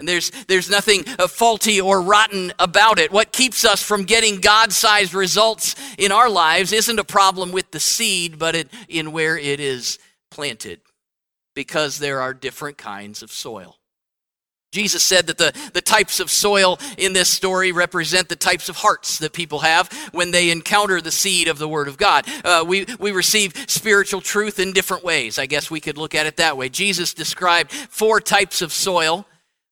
And 0.00 0.08
there's, 0.08 0.32
there's 0.48 0.68
nothing 0.68 1.04
uh, 1.16 1.28
faulty 1.28 1.80
or 1.80 2.02
rotten 2.02 2.52
about 2.58 2.98
it. 2.98 3.12
What 3.12 3.30
keeps 3.30 3.64
us 3.64 3.80
from 3.80 4.02
getting 4.02 4.40
God 4.40 4.72
sized 4.72 5.14
results 5.14 5.76
in 5.96 6.10
our 6.10 6.28
lives 6.28 6.72
isn't 6.72 6.98
a 6.98 7.04
problem 7.04 7.52
with 7.52 7.70
the 7.70 7.78
seed, 7.78 8.36
but 8.36 8.56
it, 8.56 8.68
in 8.88 9.12
where 9.12 9.38
it 9.38 9.60
is 9.60 10.00
planted 10.28 10.80
because 11.54 11.98
there 11.98 12.20
are 12.20 12.34
different 12.34 12.78
kinds 12.78 13.22
of 13.22 13.30
soil. 13.30 13.76
Jesus 14.72 15.02
said 15.02 15.26
that 15.26 15.36
the, 15.36 15.52
the 15.74 15.82
types 15.82 16.18
of 16.18 16.30
soil 16.30 16.78
in 16.96 17.12
this 17.12 17.28
story 17.28 17.72
represent 17.72 18.30
the 18.30 18.36
types 18.36 18.70
of 18.70 18.76
hearts 18.76 19.18
that 19.18 19.34
people 19.34 19.58
have 19.60 19.92
when 20.12 20.30
they 20.30 20.50
encounter 20.50 21.00
the 21.00 21.10
seed 21.10 21.46
of 21.46 21.58
the 21.58 21.68
Word 21.68 21.88
of 21.88 21.98
God. 21.98 22.26
Uh, 22.42 22.64
we, 22.66 22.86
we 22.98 23.12
receive 23.12 23.52
spiritual 23.68 24.22
truth 24.22 24.58
in 24.58 24.72
different 24.72 25.04
ways. 25.04 25.38
I 25.38 25.44
guess 25.44 25.70
we 25.70 25.80
could 25.80 25.98
look 25.98 26.14
at 26.14 26.24
it 26.24 26.38
that 26.38 26.56
way. 26.56 26.70
Jesus 26.70 27.12
described 27.12 27.70
four 27.70 28.18
types 28.18 28.62
of 28.62 28.72
soil, 28.72 29.26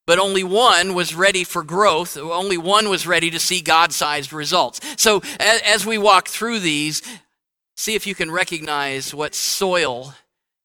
but 0.06 0.18
only 0.18 0.44
one 0.44 0.92
was 0.92 1.14
ready 1.14 1.44
for 1.44 1.62
growth. 1.62 2.18
Only 2.18 2.58
one 2.58 2.90
was 2.90 3.06
ready 3.06 3.30
to 3.30 3.38
see 3.38 3.62
God 3.62 3.92
sized 3.94 4.34
results. 4.34 4.80
So 4.99 5.22
as, 5.38 5.62
as 5.62 5.87
we 5.87 5.96
walk 5.96 6.28
through 6.28 6.58
these, 6.58 7.00
see 7.75 7.94
if 7.94 8.06
you 8.06 8.14
can 8.14 8.30
recognize 8.30 9.14
what 9.14 9.34
soil 9.34 10.14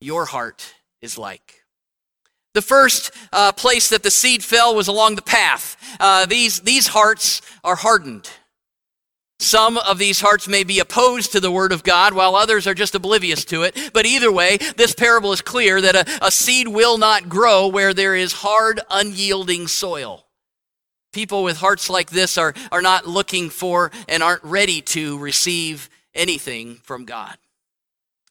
your 0.02 0.26
heart 0.26 0.74
is 1.02 1.18
like. 1.18 1.66
The 2.56 2.62
first 2.62 3.12
uh, 3.34 3.52
place 3.52 3.90
that 3.90 4.02
the 4.02 4.10
seed 4.10 4.42
fell 4.42 4.74
was 4.76 4.88
along 4.88 5.16
the 5.16 5.22
path. 5.22 5.76
Uh, 6.00 6.26
these, 6.26 6.62
these 6.62 6.88
hearts 6.88 7.42
are 7.66 7.76
hardened. 7.76 8.30
Some 9.40 9.78
of 9.78 9.98
these 9.98 10.22
hearts 10.22 10.48
may 10.48 10.64
be 10.64 10.80
opposed 10.80 11.34
to 11.34 11.42
the 11.42 11.52
Word 11.52 11.74
of 11.74 11.84
God, 11.84 12.14
while 12.14 12.34
others 12.34 12.66
are 12.66 12.74
just 12.74 12.96
oblivious 12.96 13.44
to 13.46 13.64
it. 13.64 13.92
But 13.94 14.06
either 14.06 14.32
way, 14.32 14.58
this 14.78 14.96
parable 14.96 15.34
is 15.34 15.42
clear 15.42 15.82
that 15.82 15.96
a, 15.96 16.26
a 16.28 16.32
seed 16.32 16.70
will 16.70 16.98
not 16.98 17.28
grow 17.28 17.68
where 17.68 17.94
there 17.94 18.16
is 18.16 18.32
hard, 18.32 18.80
unyielding 18.90 19.68
soil. 19.68 20.26
People 21.12 21.44
with 21.44 21.58
hearts 21.58 21.90
like 21.90 22.10
this 22.10 22.38
are, 22.38 22.54
are 22.72 22.82
not 22.82 23.06
looking 23.06 23.50
for 23.50 23.92
and 24.08 24.24
aren't 24.24 24.44
ready 24.46 24.82
to 24.82 25.18
receive 25.18 25.90
anything 26.14 26.76
from 26.84 27.04
God 27.04 27.38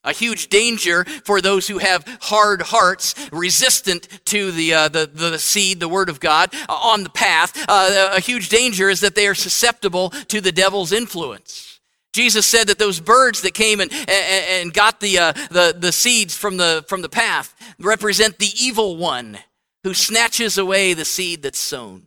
a 0.04 0.12
huge 0.12 0.48
danger 0.48 1.04
for 1.24 1.40
those 1.40 1.66
who 1.66 1.78
have 1.78 2.04
hard 2.20 2.62
hearts, 2.62 3.14
resistant 3.32 4.08
to 4.26 4.52
the, 4.52 4.74
uh, 4.74 4.88
the, 4.88 5.06
the 5.06 5.38
seed, 5.38 5.80
the 5.80 5.88
word 5.88 6.08
of 6.08 6.20
God, 6.20 6.54
uh, 6.68 6.74
on 6.74 7.02
the 7.02 7.10
path. 7.10 7.52
Uh, 7.68 8.12
a 8.12 8.20
huge 8.20 8.48
danger 8.48 8.88
is 8.88 9.00
that 9.00 9.14
they 9.14 9.26
are 9.26 9.34
susceptible 9.34 10.10
to 10.10 10.40
the 10.40 10.52
devil's 10.52 10.92
influence. 10.92 11.80
Jesus 12.12 12.46
said 12.46 12.68
that 12.68 12.78
those 12.78 13.00
birds 13.00 13.42
that 13.42 13.54
came 13.54 13.80
and, 13.80 13.92
and, 13.92 14.08
and 14.08 14.72
got 14.72 15.00
the, 15.00 15.18
uh, 15.18 15.32
the, 15.50 15.74
the 15.76 15.90
seeds 15.90 16.36
from 16.36 16.56
the, 16.58 16.84
from 16.86 17.02
the 17.02 17.08
path 17.08 17.54
represent 17.80 18.38
the 18.38 18.52
evil 18.56 18.96
one 18.96 19.38
who 19.82 19.94
snatches 19.94 20.56
away 20.56 20.94
the 20.94 21.04
seed 21.04 21.42
that's 21.42 21.58
sown. 21.58 22.04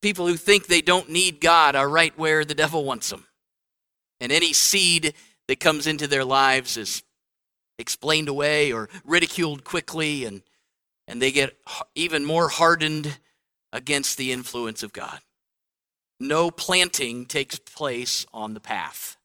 People 0.00 0.28
who 0.28 0.36
think 0.36 0.66
they 0.66 0.80
don't 0.80 1.10
need 1.10 1.40
God 1.40 1.74
are 1.74 1.88
right 1.88 2.16
where 2.16 2.44
the 2.44 2.54
devil 2.54 2.84
wants 2.84 3.10
them. 3.10 3.26
And 4.20 4.30
any 4.30 4.52
seed 4.52 5.14
that 5.48 5.60
comes 5.60 5.86
into 5.86 6.06
their 6.06 6.24
lives 6.24 6.76
is 6.76 7.02
explained 7.78 8.28
away 8.28 8.72
or 8.72 8.88
ridiculed 9.04 9.64
quickly, 9.64 10.24
and, 10.24 10.42
and 11.06 11.20
they 11.20 11.32
get 11.32 11.56
even 11.94 12.24
more 12.24 12.48
hardened 12.48 13.18
against 13.72 14.16
the 14.16 14.32
influence 14.32 14.82
of 14.82 14.92
God. 14.92 15.20
No 16.20 16.50
planting 16.50 17.26
takes 17.26 17.58
place 17.58 18.26
on 18.32 18.54
the 18.54 18.60
path. 18.60 19.16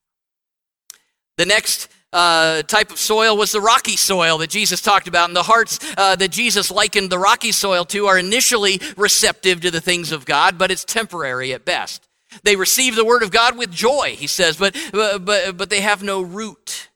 The 1.37 1.45
next 1.45 1.89
uh, 2.13 2.61
type 2.63 2.91
of 2.91 2.99
soil 2.99 3.35
was 3.35 3.51
the 3.51 3.59
rocky 3.59 3.97
soil 3.97 4.37
that 4.37 4.51
Jesus 4.51 4.81
talked 4.81 5.07
about. 5.07 5.29
And 5.29 5.35
the 5.35 5.43
hearts 5.43 5.79
uh, 5.97 6.15
that 6.15 6.31
Jesus 6.31 6.69
likened 6.69 7.09
the 7.09 7.17
rocky 7.17 7.51
soil 7.51 7.83
to 7.85 8.05
are 8.05 8.19
initially 8.19 8.79
receptive 8.95 9.61
to 9.61 9.71
the 9.71 9.81
things 9.81 10.11
of 10.11 10.25
God, 10.25 10.57
but 10.59 10.69
it's 10.69 10.85
temporary 10.85 11.53
at 11.53 11.65
best. 11.65 12.07
They 12.43 12.55
receive 12.55 12.95
the 12.95 13.05
word 13.05 13.23
of 13.23 13.31
God 13.31 13.57
with 13.57 13.71
joy, 13.71 14.15
he 14.17 14.27
says, 14.27 14.57
but, 14.57 14.75
but, 14.91 15.57
but 15.57 15.69
they 15.69 15.81
have 15.81 16.01
no 16.01 16.21
root. 16.21 16.89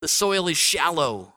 The 0.00 0.08
soil 0.08 0.48
is 0.48 0.58
shallow. 0.58 1.32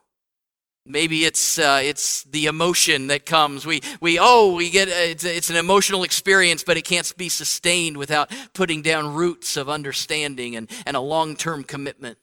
Maybe 0.86 1.24
it's, 1.24 1.60
uh, 1.60 1.82
it's 1.84 2.24
the 2.24 2.48
emotion 2.48 3.08
that 3.08 3.26
comes. 3.26 3.66
We, 3.66 3.82
we 4.02 4.18
oh, 4.20 4.56
we 4.56 4.72
get, 4.72 4.88
uh, 4.88 4.94
it's, 4.96 5.24
it's 5.24 5.50
an 5.52 5.56
emotional 5.56 6.04
experience, 6.04 6.64
but 6.64 6.78
it 6.78 6.82
can't 6.84 7.16
be 7.16 7.30
sustained 7.30 7.96
without 7.96 8.32
putting 8.54 8.82
down 8.82 9.14
roots 9.14 9.56
of 9.56 9.70
understanding 9.70 10.56
and, 10.56 10.70
and 10.88 10.98
a 10.98 11.00
long 11.00 11.36
term 11.36 11.64
commitment. 11.64 12.18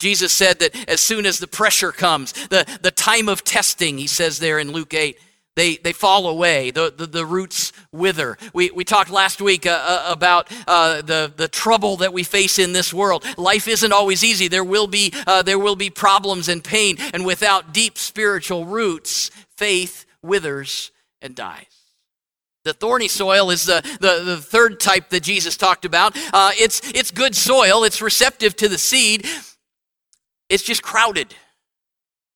Jesus 0.00 0.32
said 0.32 0.58
that 0.58 0.88
as 0.88 1.00
soon 1.00 1.26
as 1.26 1.38
the 1.38 1.46
pressure 1.46 1.92
comes, 1.92 2.32
the, 2.48 2.66
the 2.82 2.90
time 2.90 3.28
of 3.28 3.44
testing, 3.44 3.98
he 3.98 4.06
says 4.06 4.40
there 4.40 4.58
in 4.58 4.72
Luke 4.72 4.92
8, 4.92 5.18
they, 5.56 5.76
they 5.76 5.92
fall 5.92 6.28
away. 6.28 6.70
The, 6.70 6.92
the, 6.94 7.06
the 7.06 7.26
roots 7.26 7.72
wither. 7.90 8.36
We, 8.52 8.70
we 8.70 8.84
talked 8.84 9.10
last 9.10 9.40
week 9.40 9.66
uh, 9.66 9.70
uh, 9.70 10.12
about 10.12 10.52
uh, 10.68 11.00
the, 11.00 11.32
the 11.34 11.48
trouble 11.48 11.96
that 11.96 12.12
we 12.12 12.22
face 12.22 12.58
in 12.58 12.72
this 12.72 12.92
world. 12.92 13.24
Life 13.38 13.66
isn't 13.66 13.92
always 13.92 14.22
easy. 14.22 14.48
There 14.48 14.62
will, 14.62 14.86
be, 14.86 15.12
uh, 15.26 15.42
there 15.42 15.58
will 15.58 15.74
be 15.74 15.88
problems 15.90 16.48
and 16.48 16.62
pain. 16.62 16.98
And 17.14 17.24
without 17.24 17.72
deep 17.72 17.96
spiritual 17.96 18.66
roots, 18.66 19.30
faith 19.56 20.04
withers 20.22 20.92
and 21.22 21.34
dies. 21.34 21.64
The 22.64 22.74
thorny 22.74 23.08
soil 23.08 23.50
is 23.50 23.64
the, 23.64 23.80
the, 24.00 24.24
the 24.24 24.36
third 24.36 24.78
type 24.78 25.08
that 25.10 25.22
Jesus 25.22 25.56
talked 25.56 25.84
about. 25.84 26.16
Uh, 26.32 26.50
it's, 26.58 26.82
it's 26.92 27.10
good 27.10 27.34
soil, 27.34 27.84
it's 27.84 28.02
receptive 28.02 28.56
to 28.56 28.68
the 28.68 28.76
seed, 28.76 29.24
it's 30.50 30.64
just 30.64 30.82
crowded. 30.82 31.34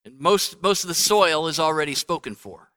And 0.04 0.18
most, 0.18 0.62
most 0.62 0.84
of 0.84 0.88
the 0.88 0.94
soil 0.94 1.48
is 1.48 1.58
already 1.58 1.94
spoken 1.94 2.34
for. 2.34 2.69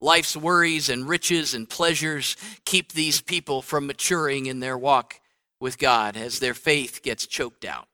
Life's 0.00 0.36
worries 0.36 0.88
and 0.88 1.08
riches 1.08 1.54
and 1.54 1.68
pleasures 1.68 2.36
keep 2.64 2.92
these 2.92 3.20
people 3.20 3.62
from 3.62 3.86
maturing 3.86 4.46
in 4.46 4.60
their 4.60 4.78
walk 4.78 5.20
with 5.60 5.78
God 5.78 6.16
as 6.16 6.38
their 6.38 6.54
faith 6.54 7.02
gets 7.02 7.26
choked 7.26 7.64
out. 7.64 7.88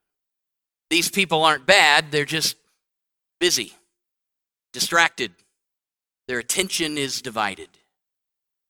These 0.91 1.09
people 1.09 1.43
aren't 1.43 1.67
bad, 1.67 2.11
they're 2.11 2.25
just 2.25 2.57
busy, 3.41 3.73
distracted. 4.73 5.33
Their 6.29 6.39
attention 6.39 6.99
is 6.99 7.23
divided. 7.23 7.69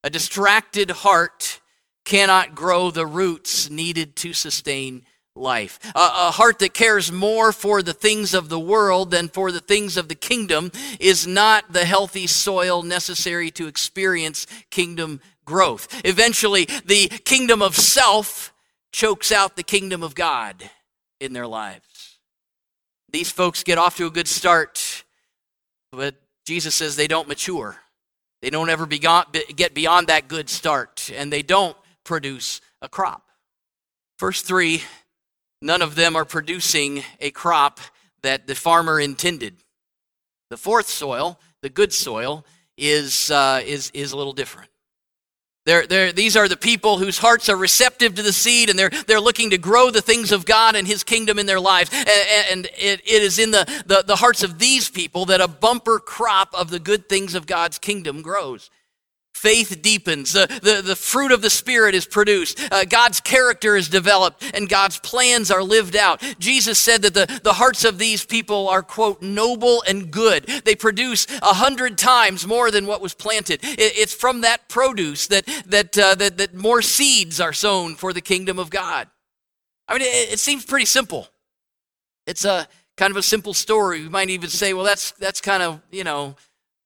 A 0.03 0.11
distracted 0.11 0.91
heart 0.91 1.61
cannot 2.05 2.55
grow 2.55 2.91
the 2.91 3.07
roots 3.07 3.71
needed 3.71 4.15
to 4.17 4.33
sustain 4.33 5.05
life. 5.37 5.81
A, 5.95 5.99
a, 5.99 6.31
heart 6.31 6.61
that 6.61 6.75
cares 6.75 7.11
more 7.11 7.53
for 7.53 7.83
the 7.83 7.93
things 7.93 8.35
of 8.35 8.49
the 8.49 8.59
world 8.59 9.11
than 9.11 9.29
for 9.29 9.51
the 9.51 9.61
things 9.61 9.97
of 9.97 10.09
the 10.09 10.15
kingdom 10.15 10.71
is 11.01 11.27
not 11.27 11.73
the 11.73 11.85
healthy 11.85 12.27
soil 12.27 12.83
necessary 12.83 13.51
to 13.53 13.67
experience 13.67 14.47
kingdom 14.71 15.21
growth. 15.45 15.89
Eventually, 16.05 16.67
the 16.85 17.09
kingdom 17.25 17.63
of 17.63 17.77
self 17.77 18.53
chokes 18.93 19.33
out 19.33 19.57
the 19.57 19.65
kingdom 19.65 20.03
of 20.05 20.15
God 20.15 20.71
in 21.21 21.33
their 21.33 21.49
lives. 21.49 22.19
These 23.11 23.31
folks 23.31 23.65
get 23.65 23.79
off 23.79 23.97
to 23.97 24.07
a 24.07 24.11
good 24.11 24.29
start, 24.29 25.05
but 25.91 26.15
Jesus 26.47 26.75
says 26.75 26.95
they 26.95 27.09
don't 27.09 27.29
mature. 27.29 27.77
They 28.41 28.51
don't 28.51 28.69
ever 28.69 28.87
get 28.87 29.75
beyond 29.75 30.09
that 30.09 30.29
good 30.29 30.49
start, 30.51 31.11
and 31.17 31.33
they 31.33 31.43
don't 31.43 31.77
produce 32.05 32.61
a 32.83 32.89
crop. 32.89 33.23
Verse 34.21 34.43
3 34.43 34.83
none 35.61 35.83
of 35.83 35.95
them 35.95 36.17
are 36.17 36.25
producing 36.25 37.03
a 37.21 37.31
crop 37.31 37.81
that 38.23 38.47
the 38.47 38.55
farmer 38.55 39.01
intended. 39.01 39.57
The 40.51 40.57
fourth 40.57 40.89
soil, 40.89 41.39
the 41.63 41.69
good 41.69 41.93
soil, 41.93 42.45
is, 42.77 43.31
uh, 43.31 43.61
is, 43.65 43.91
is 43.95 44.13
a 44.13 44.17
little 44.17 44.33
different. 44.33 44.71
They're, 45.67 45.87
they're, 45.87 46.13
these 46.13 46.37
are 46.37 46.47
the 46.47 46.59
people 46.59 46.99
whose 46.99 47.17
hearts 47.17 47.49
are 47.49 47.57
receptive 47.57 48.15
to 48.17 48.23
the 48.23 48.33
seed 48.33 48.69
and 48.69 48.79
they're, 48.79 48.91
they're 49.07 49.21
looking 49.21 49.51
to 49.51 49.59
grow 49.59 49.91
the 49.91 50.03
things 50.03 50.31
of 50.31 50.45
God 50.45 50.77
and 50.77 50.87
His 50.87 51.03
kingdom 51.03 51.39
in 51.39 51.47
their 51.47 51.61
lives. 51.61 51.91
And, 51.93 52.47
and 52.51 52.67
it, 52.77 53.01
it 53.01 53.23
is 53.23 53.39
in 53.39 53.51
the, 53.51 53.65
the, 53.87 54.05
the 54.07 54.17
hearts 54.17 54.43
of 54.43 54.59
these 54.59 54.91
people 54.91 55.25
that 55.27 55.41
a 55.41 55.49
bumper 55.49 55.99
crop 55.99 56.53
of 56.53 56.69
the 56.69 56.79
good 56.79 57.09
things 57.09 57.35
of 57.35 57.47
God's 57.47 57.79
kingdom 57.79 58.21
grows. 58.21 58.71
Faith 59.35 59.83
deepens. 59.83 60.33
The, 60.33 60.47
the, 60.63 60.81
the 60.81 60.97
fruit 60.97 61.33
of 61.33 61.43
the 61.43 61.51
Spirit 61.51 61.95
is 61.95 62.07
produced. 62.07 62.59
Uh, 62.73 62.85
God's 62.85 63.21
character 63.21 63.77
is 63.77 63.89
developed, 63.89 64.43
and 64.55 64.69
God's 64.69 64.99
plans 65.01 65.51
are 65.51 65.63
lived 65.63 65.97
out. 65.97 66.23
Jesus 66.39 66.79
said 66.79 67.03
that 67.03 67.15
the, 67.15 67.41
the 67.43 67.53
hearts 67.53 67.85
of 67.85 67.99
these 67.99 68.25
people 68.25 68.69
are, 68.69 68.83
quote, 68.83 69.21
noble 69.21 69.83
and 69.87 70.11
good. 70.11 70.47
They 70.65 70.77
produce 70.77 71.27
a 71.43 71.53
hundred 71.53 71.99
times 71.99 72.47
more 72.47 72.71
than 72.71 72.87
what 72.87 73.03
was 73.03 73.13
planted. 73.13 73.63
It, 73.65 73.79
it's 73.79 74.15
from 74.15 74.43
that 74.43 74.69
produce 74.69 75.27
that, 75.27 75.45
that, 75.67 75.99
uh, 75.99 76.15
that, 76.15 76.39
that 76.39 76.55
more 76.55 76.81
seeds 76.81 77.41
are 77.41 77.53
sown 77.53 77.97
for 77.97 78.13
the 78.13 78.23
kingdom 78.23 78.59
of 78.59 78.71
God. 78.71 79.09
I 79.89 79.95
mean, 79.95 80.03
it, 80.03 80.35
it 80.35 80.39
seems 80.39 80.65
pretty 80.65 80.87
simple. 80.87 81.29
It's 82.27 82.45
a 82.45 82.69
kind 82.97 83.11
of 83.11 83.17
a 83.17 83.23
simple 83.23 83.53
story. 83.53 84.03
We 84.03 84.09
might 84.09 84.31
even 84.31 84.49
say, 84.49 84.73
well, 84.73 84.85
that's, 84.85 85.11
that's 85.13 85.41
kind 85.41 85.63
of, 85.63 85.83
you 85.91 86.05
know, 86.05 86.37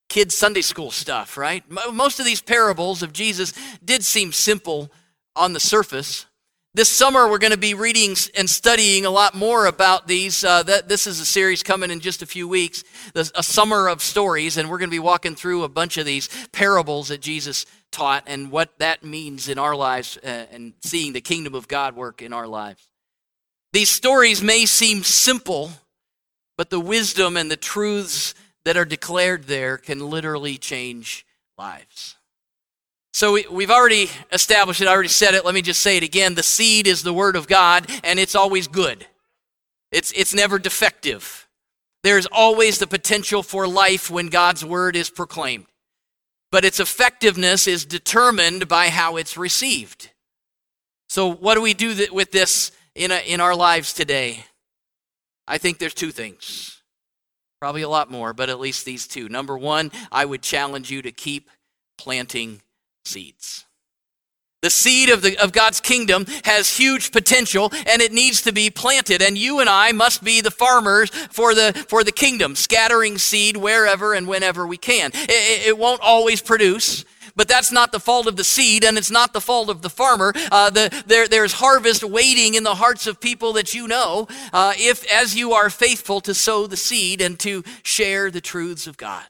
kids' 0.09 0.35
Sunday 0.35 0.61
school 0.61 0.91
stuff, 0.91 1.37
right? 1.37 1.63
Most 1.69 2.19
of 2.19 2.25
these 2.25 2.41
parables 2.41 3.01
of 3.03 3.13
Jesus 3.13 3.53
did 3.83 4.03
seem 4.03 4.33
simple 4.33 4.91
on 5.35 5.53
the 5.53 5.59
surface. 5.59 6.25
This 6.75 6.89
summer, 6.89 7.27
we're 7.27 7.39
going 7.39 7.51
to 7.51 7.57
be 7.57 7.73
reading 7.73 8.15
and 8.37 8.47
studying 8.47 9.05
a 9.05 9.09
lot 9.09 9.33
more 9.33 9.65
about 9.65 10.07
these. 10.07 10.43
Uh, 10.43 10.61
that, 10.63 10.87
this 10.87 11.07
is 11.07 11.19
a 11.19 11.25
series 11.25 11.63
coming 11.63 11.89
in 11.89 11.99
just 11.99 12.21
a 12.21 12.27
few 12.27 12.47
weeks, 12.47 12.83
a 13.15 13.41
summer 13.41 13.87
of 13.87 14.03
stories, 14.03 14.57
and 14.57 14.69
we're 14.69 14.77
going 14.77 14.89
to 14.89 14.95
be 14.95 14.99
walking 14.99 15.35
through 15.35 15.63
a 15.63 15.69
bunch 15.69 15.97
of 15.97 16.05
these 16.05 16.29
parables 16.51 17.07
that 17.07 17.21
Jesus 17.21 17.65
taught 17.91 18.23
and 18.27 18.51
what 18.51 18.77
that 18.77 19.03
means 19.03 19.49
in 19.49 19.57
our 19.57 19.75
lives 19.75 20.17
uh, 20.23 20.45
and 20.51 20.73
seeing 20.81 21.13
the 21.13 21.21
kingdom 21.21 21.55
of 21.55 21.67
God 21.67 21.95
work 21.95 22.21
in 22.21 22.33
our 22.33 22.47
lives. 22.47 22.87
These 23.73 23.89
stories 23.89 24.43
may 24.43 24.65
seem 24.67 25.03
simple, 25.03 25.71
but 26.55 26.69
the 26.69 26.79
wisdom 26.79 27.35
and 27.35 27.49
the 27.49 27.57
truths 27.57 28.35
that 28.65 28.77
are 28.77 28.85
declared 28.85 29.45
there 29.45 29.77
can 29.77 30.09
literally 30.09 30.57
change 30.57 31.25
lives. 31.57 32.15
So 33.13 33.33
we, 33.33 33.63
have 33.63 33.71
already 33.71 34.09
established 34.31 34.81
it, 34.81 34.87
I 34.87 34.91
already 34.91 35.09
said 35.09 35.33
it. 35.33 35.43
Let 35.43 35.55
me 35.55 35.61
just 35.61 35.81
say 35.81 35.97
it 35.97 36.03
again. 36.03 36.35
The 36.35 36.43
seed 36.43 36.87
is 36.87 37.03
the 37.03 37.13
word 37.13 37.35
of 37.35 37.47
God, 37.47 37.89
and 38.03 38.19
it's 38.19 38.35
always 38.35 38.67
good, 38.67 39.05
it's, 39.91 40.11
it's 40.13 40.33
never 40.33 40.59
defective. 40.59 41.47
There's 42.01 42.27
always 42.27 42.77
the 42.77 42.87
potential 42.87 43.43
for 43.43 43.67
life 43.67 44.09
when 44.09 44.27
God's 44.27 44.63
word 44.63 44.95
is 44.95 45.09
proclaimed, 45.09 45.65
but 46.49 46.63
its 46.63 46.79
effectiveness 46.79 47.67
is 47.67 47.83
determined 47.83 48.69
by 48.69 48.87
how 48.87 49.17
it's 49.17 49.35
received. 49.35 50.11
So, 51.09 51.27
what 51.27 51.55
do 51.55 51.61
we 51.61 51.73
do 51.73 52.07
with 52.13 52.31
this 52.31 52.71
in, 52.95 53.11
a, 53.11 53.17
in 53.17 53.41
our 53.41 53.55
lives 53.55 53.91
today? 53.93 54.45
I 55.45 55.57
think 55.57 55.79
there's 55.79 55.95
two 55.95 56.11
things. 56.11 56.78
Probably 57.59 57.81
a 57.81 57.89
lot 57.89 58.09
more, 58.09 58.33
but 58.33 58.49
at 58.49 58.59
least 58.59 58.85
these 58.85 59.07
two. 59.07 59.27
Number 59.27 59.57
one, 59.57 59.91
I 60.11 60.25
would 60.25 60.41
challenge 60.41 60.89
you 60.89 61.01
to 61.01 61.11
keep 61.11 61.49
planting 61.97 62.61
seeds. 63.03 63.65
The 64.61 64.69
seed 64.69 65.09
of, 65.09 65.21
the, 65.21 65.37
of 65.37 65.53
God's 65.53 65.79
kingdom 65.79 66.25
has 66.43 66.75
huge 66.75 67.13
potential 67.13 67.71
and 67.87 68.01
it 68.01 68.11
needs 68.11 68.41
to 68.41 68.51
be 68.51 68.69
planted. 68.69 69.21
And 69.21 69.37
you 69.37 69.61
and 69.61 69.69
I 69.69 69.93
must 69.93 70.21
be 70.21 70.41
the 70.41 70.51
farmers 70.51 71.09
for 71.09 71.55
the, 71.55 71.85
for 71.87 72.03
the 72.03 72.11
kingdom, 72.11 72.55
scattering 72.55 73.17
seed 73.17 73.55
wherever 73.55 74.13
and 74.13 74.27
whenever 74.27 74.67
we 74.67 74.75
can. 74.75 75.11
It, 75.13 75.67
it 75.67 75.77
won't 75.77 76.01
always 76.01 76.41
produce. 76.41 77.05
But 77.39 77.47
that's 77.47 77.71
not 77.71 77.93
the 77.93 78.01
fault 78.01 78.27
of 78.27 78.35
the 78.35 78.43
seed, 78.43 78.83
and 78.83 78.97
it's 78.97 79.09
not 79.09 79.31
the 79.31 79.39
fault 79.39 79.69
of 79.69 79.81
the 79.81 79.89
farmer. 79.89 80.33
Uh, 80.51 80.69
the, 80.71 81.03
there, 81.07 81.25
there's 81.25 81.53
harvest 81.53 82.03
waiting 82.03 82.55
in 82.55 82.63
the 82.63 82.75
hearts 82.75 83.07
of 83.07 83.21
people 83.21 83.53
that 83.53 83.73
you 83.73 83.87
know, 83.87 84.27
uh, 84.51 84.73
if 84.75 85.09
as 85.09 85.37
you 85.37 85.53
are 85.53 85.69
faithful 85.69 86.19
to 86.19 86.33
sow 86.33 86.67
the 86.67 86.75
seed 86.75 87.21
and 87.21 87.39
to 87.39 87.63
share 87.81 88.29
the 88.29 88.41
truths 88.41 88.87
of 88.87 88.97
God. 88.97 89.23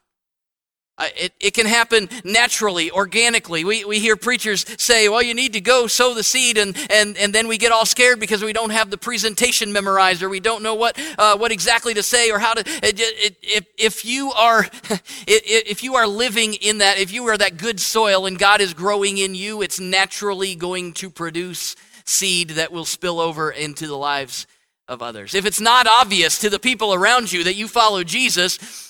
Uh, 1.00 1.08
it, 1.16 1.34
it 1.40 1.54
can 1.54 1.66
happen 1.66 2.10
naturally, 2.26 2.92
organically. 2.92 3.64
We, 3.64 3.86
we 3.86 4.00
hear 4.00 4.18
preachers 4.18 4.66
say, 4.78 5.08
well, 5.08 5.22
you 5.22 5.34
need 5.34 5.54
to 5.54 5.62
go 5.62 5.88
sow 5.88 6.14
the 6.14 6.24
seed, 6.24 6.58
and, 6.58 6.76
and, 6.92 7.18
and 7.18 7.34
then 7.34 7.48
we 7.48 7.58
get 7.58 7.72
all 7.72 7.86
scared 7.86 8.20
because 8.20 8.44
we 8.44 8.52
don't 8.52 8.72
have 8.72 8.90
the 8.90 8.98
presentation 8.98 9.72
memorized 9.72 10.22
or 10.22 10.28
we 10.28 10.42
don't 10.42 10.62
know 10.62 10.76
what, 10.76 11.00
uh, 11.18 11.38
what 11.38 11.54
exactly 11.54 11.94
to 11.94 12.04
say 12.04 12.32
or 12.32 12.40
how 12.40 12.54
to. 12.54 12.62
It, 12.84 13.00
it, 13.00 13.38
if, 13.42 13.66
if, 13.78 14.06
you 14.06 14.34
are, 14.34 14.68
if 15.26 15.84
you 15.84 15.96
are 15.96 16.06
living 16.06 16.54
in 16.56 16.80
that, 16.80 17.00
if 17.00 17.14
you 17.14 17.26
are 17.30 17.38
that 17.38 17.56
good 17.58 17.80
soil 17.80 18.26
and 18.26 18.38
God 18.38 18.60
is 18.60 18.74
growing 18.74 19.18
in 19.18 19.36
you, 19.36 19.62
it's 19.62 19.80
naturally 19.80 20.54
going 20.56 20.92
to 20.94 21.10
produce 21.10 21.78
seed 22.04 22.50
that 22.52 22.74
will 22.74 22.86
spill 22.86 23.22
over 23.22 23.52
into 23.52 23.88
the 23.88 23.96
lives 23.96 24.48
of 24.90 25.02
others. 25.02 25.34
If 25.34 25.46
it's 25.46 25.62
not 25.62 25.88
obvious 25.88 26.40
to 26.40 26.50
the 26.50 26.60
people 26.60 26.94
around 26.94 27.32
you 27.32 27.46
that 27.46 27.56
you 27.56 27.68
follow 27.68 28.04
Jesus, 28.04 28.89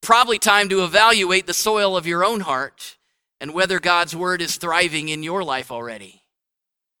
probably 0.00 0.38
time 0.38 0.68
to 0.68 0.84
evaluate 0.84 1.46
the 1.46 1.54
soil 1.54 1.96
of 1.96 2.06
your 2.06 2.24
own 2.24 2.40
heart 2.40 2.96
and 3.40 3.54
whether 3.54 3.78
God's 3.78 4.14
word 4.14 4.42
is 4.42 4.56
thriving 4.56 5.08
in 5.08 5.22
your 5.22 5.44
life 5.44 5.70
already. 5.70 6.22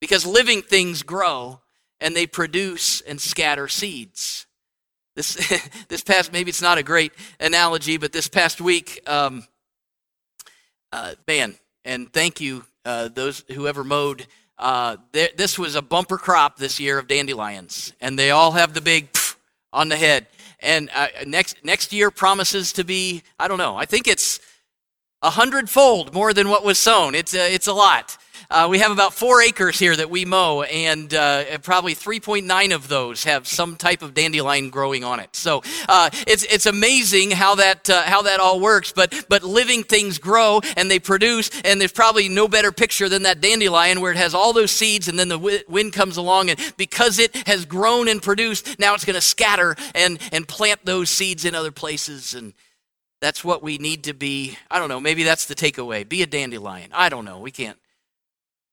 Because 0.00 0.24
living 0.24 0.62
things 0.62 1.02
grow 1.02 1.60
and 2.00 2.14
they 2.14 2.26
produce 2.26 3.00
and 3.00 3.20
scatter 3.20 3.68
seeds. 3.68 4.46
This, 5.16 5.34
this 5.88 6.02
past, 6.02 6.32
maybe 6.32 6.50
it's 6.50 6.62
not 6.62 6.78
a 6.78 6.82
great 6.82 7.12
analogy, 7.40 7.96
but 7.96 8.12
this 8.12 8.28
past 8.28 8.60
week, 8.60 9.00
um, 9.06 9.44
uh, 10.92 11.14
man, 11.26 11.56
and 11.84 12.12
thank 12.12 12.40
you, 12.40 12.64
uh, 12.84 13.08
those 13.08 13.44
whoever 13.52 13.82
mowed. 13.82 14.26
Uh, 14.56 14.96
th- 15.12 15.36
this 15.36 15.58
was 15.58 15.74
a 15.74 15.82
bumper 15.82 16.18
crop 16.18 16.56
this 16.56 16.80
year 16.80 16.98
of 16.98 17.06
dandelions, 17.08 17.92
and 18.00 18.18
they 18.18 18.30
all 18.30 18.52
have 18.52 18.74
the 18.74 18.80
big 18.80 19.08
on 19.72 19.88
the 19.88 19.96
head 19.96 20.26
and 20.60 20.90
uh, 20.94 21.08
next 21.26 21.64
next 21.64 21.92
year 21.92 22.10
promises 22.10 22.72
to 22.74 22.84
be 22.84 23.22
I 23.38 23.48
don't 23.48 23.58
know. 23.58 23.76
I 23.76 23.84
think 23.84 24.06
it's 24.06 24.40
a 25.22 25.30
hundredfold 25.30 26.14
more 26.14 26.32
than 26.32 26.48
what 26.48 26.64
was 26.64 26.78
sown. 26.78 27.14
It's 27.14 27.34
a, 27.34 27.52
it's 27.52 27.66
a 27.66 27.72
lot. 27.72 28.16
Uh, 28.50 28.66
we 28.70 28.78
have 28.78 28.90
about 28.90 29.12
four 29.12 29.42
acres 29.42 29.78
here 29.78 29.94
that 29.94 30.08
we 30.08 30.24
mow, 30.24 30.62
and 30.62 31.12
uh, 31.12 31.58
probably 31.58 31.94
3.9 31.94 32.74
of 32.74 32.88
those 32.88 33.24
have 33.24 33.46
some 33.46 33.76
type 33.76 34.00
of 34.00 34.14
dandelion 34.14 34.70
growing 34.70 35.04
on 35.04 35.20
it. 35.20 35.36
So 35.36 35.62
uh, 35.86 36.08
it's 36.26 36.44
it's 36.44 36.64
amazing 36.64 37.30
how 37.32 37.56
that 37.56 37.90
uh, 37.90 38.04
how 38.04 38.22
that 38.22 38.40
all 38.40 38.58
works. 38.58 38.90
But 38.90 39.26
but 39.28 39.42
living 39.42 39.82
things 39.82 40.16
grow 40.16 40.62
and 40.78 40.90
they 40.90 40.98
produce, 40.98 41.50
and 41.62 41.78
there's 41.78 41.92
probably 41.92 42.30
no 42.30 42.48
better 42.48 42.72
picture 42.72 43.10
than 43.10 43.24
that 43.24 43.42
dandelion 43.42 44.00
where 44.00 44.12
it 44.12 44.16
has 44.16 44.32
all 44.32 44.54
those 44.54 44.70
seeds, 44.70 45.08
and 45.08 45.18
then 45.18 45.28
the 45.28 45.64
wind 45.68 45.92
comes 45.92 46.16
along, 46.16 46.48
and 46.48 46.74
because 46.78 47.18
it 47.18 47.46
has 47.46 47.66
grown 47.66 48.08
and 48.08 48.22
produced, 48.22 48.78
now 48.78 48.94
it's 48.94 49.04
going 49.04 49.12
to 49.12 49.20
scatter 49.20 49.76
and 49.94 50.18
and 50.32 50.48
plant 50.48 50.86
those 50.86 51.10
seeds 51.10 51.44
in 51.44 51.54
other 51.54 51.72
places 51.72 52.34
and. 52.34 52.54
That's 53.20 53.42
what 53.42 53.64
we 53.64 53.78
need 53.78 54.04
to 54.04 54.14
be. 54.14 54.56
I 54.70 54.78
don't 54.78 54.88
know. 54.88 55.00
Maybe 55.00 55.24
that's 55.24 55.46
the 55.46 55.56
takeaway. 55.56 56.08
Be 56.08 56.22
a 56.22 56.26
dandelion. 56.26 56.90
I 56.92 57.08
don't 57.08 57.24
know. 57.24 57.40
We 57.40 57.50
can't 57.50 57.76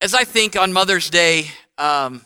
as 0.06 0.14
I 0.14 0.24
think 0.24 0.56
on 0.56 0.72
Mother's 0.72 1.10
Day, 1.10 1.48
um, 1.80 2.22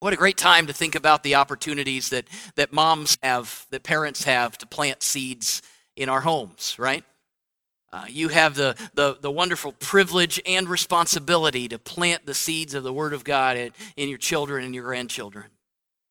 what 0.00 0.12
a 0.12 0.16
great 0.16 0.36
time 0.36 0.66
to 0.66 0.72
think 0.72 0.96
about 0.96 1.22
the 1.22 1.36
opportunities 1.36 2.08
that, 2.08 2.26
that 2.56 2.72
moms 2.72 3.16
have, 3.22 3.66
that 3.70 3.84
parents 3.84 4.24
have 4.24 4.58
to 4.58 4.66
plant 4.66 5.04
seeds 5.04 5.62
in 5.94 6.08
our 6.08 6.20
homes, 6.20 6.74
right? 6.76 7.04
Uh, 7.92 8.06
you 8.08 8.26
have 8.26 8.56
the, 8.56 8.74
the, 8.94 9.16
the, 9.20 9.30
wonderful 9.30 9.70
privilege 9.70 10.40
and 10.44 10.68
responsibility 10.68 11.68
to 11.68 11.78
plant 11.78 12.26
the 12.26 12.34
seeds 12.34 12.74
of 12.74 12.82
the 12.82 12.92
Word 12.92 13.12
of 13.12 13.22
God 13.22 13.56
in, 13.56 13.70
in 13.96 14.08
your 14.08 14.18
children 14.18 14.64
and 14.64 14.74
your 14.74 14.82
grandchildren. 14.82 15.44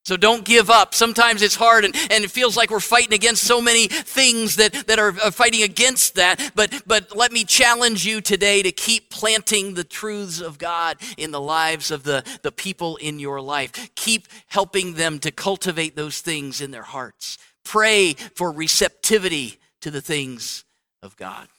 So 0.08 0.16
don't 0.16 0.46
give 0.46 0.70
up. 0.70 0.94
Sometimes 0.96 1.42
it's 1.42 1.56
hard 1.56 1.84
and, 1.84 1.94
and 2.10 2.24
it 2.24 2.32
feels 2.32 2.56
like 2.56 2.72
we're 2.72 2.80
fighting 2.80 3.12
against 3.12 3.44
so 3.44 3.60
many 3.60 3.88
things 3.88 4.56
that, 4.56 4.72
that 4.88 5.00
are 5.00 5.12
fighting 5.12 5.64
against 5.64 6.16
that. 6.16 6.54
But, 6.56 6.82
but 6.88 7.14
let 7.14 7.34
me 7.34 7.44
challenge 7.44 8.06
you 8.06 8.22
today 8.22 8.64
to 8.64 8.72
keep 8.72 9.10
planting 9.10 9.74
the 9.74 9.84
truths 9.84 10.40
of 10.40 10.60
God 10.60 10.96
in 11.18 11.32
the 11.32 11.42
lives 11.42 11.92
of 11.92 12.04
the, 12.04 12.24
the 12.42 12.54
people 12.54 12.96
in 12.96 13.20
your 13.20 13.42
life. 13.42 13.94
Keep 13.96 14.30
helping 14.46 14.94
them 14.94 15.20
to 15.20 15.30
cultivate 15.30 15.98
those 15.98 16.22
things 16.22 16.62
in 16.62 16.72
their 16.72 16.84
hearts. 16.84 17.38
Pray 17.66 18.14
for 18.14 18.50
receptivity 18.50 19.60
to 19.82 19.92
the 19.92 20.00
things 20.00 20.64
of 21.04 21.18
God. 21.18 21.50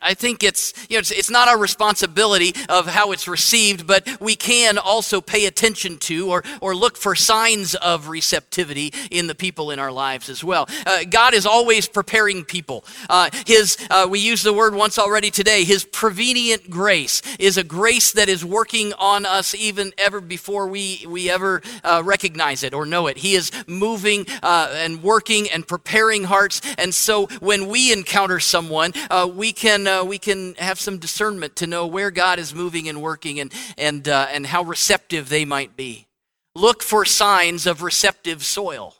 I 0.00 0.14
think 0.14 0.44
it's, 0.44 0.72
you 0.88 0.96
know, 0.96 1.00
it's, 1.00 1.10
it's, 1.10 1.32
not 1.32 1.48
our 1.48 1.58
responsibility 1.58 2.52
of 2.68 2.86
how 2.86 3.12
it's 3.12 3.26
received, 3.26 3.86
but 3.86 4.06
we 4.20 4.36
can 4.36 4.76
also 4.76 5.20
pay 5.20 5.46
attention 5.46 5.96
to 5.98 6.30
or, 6.30 6.44
or 6.60 6.76
look 6.76 6.96
for 6.96 7.14
signs 7.14 7.74
of 7.74 8.08
receptivity 8.08 8.92
in 9.10 9.28
the 9.28 9.34
people 9.34 9.70
in 9.70 9.78
our 9.78 9.90
lives 9.90 10.28
as 10.28 10.44
well. 10.44 10.68
Uh, 10.86 11.04
God 11.08 11.32
is 11.32 11.46
always 11.46 11.88
preparing 11.88 12.44
people. 12.44 12.84
Uh, 13.08 13.30
his, 13.46 13.78
uh, 13.90 14.06
we 14.08 14.18
used 14.18 14.44
the 14.44 14.52
word 14.52 14.74
once 14.74 14.98
already 14.98 15.30
today, 15.30 15.64
His 15.64 15.84
prevenient 15.84 16.68
grace 16.68 17.22
is 17.38 17.56
a 17.56 17.64
grace 17.64 18.12
that 18.12 18.28
is 18.28 18.44
working 18.44 18.92
on 18.98 19.24
us 19.24 19.54
even 19.54 19.92
ever 19.98 20.20
before 20.20 20.66
we, 20.66 21.04
we 21.08 21.30
ever 21.30 21.62
uh, 21.82 22.02
recognize 22.04 22.62
it 22.62 22.74
or 22.74 22.84
know 22.84 23.06
it. 23.06 23.16
He 23.16 23.34
is 23.34 23.50
moving 23.66 24.26
uh, 24.42 24.68
and 24.74 25.02
working 25.02 25.48
and 25.50 25.66
preparing 25.66 26.24
hearts. 26.24 26.60
And 26.78 26.94
so 26.94 27.26
when 27.40 27.68
we 27.68 27.92
encounter 27.92 28.38
someone, 28.38 28.92
uh, 29.10 29.28
we 29.32 29.52
can 29.52 29.71
can 29.72 29.86
uh, 29.86 30.04
we 30.04 30.18
can 30.18 30.54
have 30.56 30.78
some 30.78 30.98
discernment 30.98 31.56
to 31.56 31.66
know 31.66 31.86
where 31.86 32.10
God 32.10 32.38
is 32.38 32.54
moving 32.54 32.88
and 32.88 33.00
working 33.00 33.40
and 33.40 33.52
and 33.78 34.06
uh, 34.06 34.26
and 34.30 34.46
how 34.46 34.62
receptive 34.62 35.28
they 35.28 35.44
might 35.44 35.76
be. 35.76 36.06
Look 36.54 36.82
for 36.82 37.04
signs 37.04 37.66
of 37.66 37.82
receptive 37.82 38.44
soil. 38.44 38.94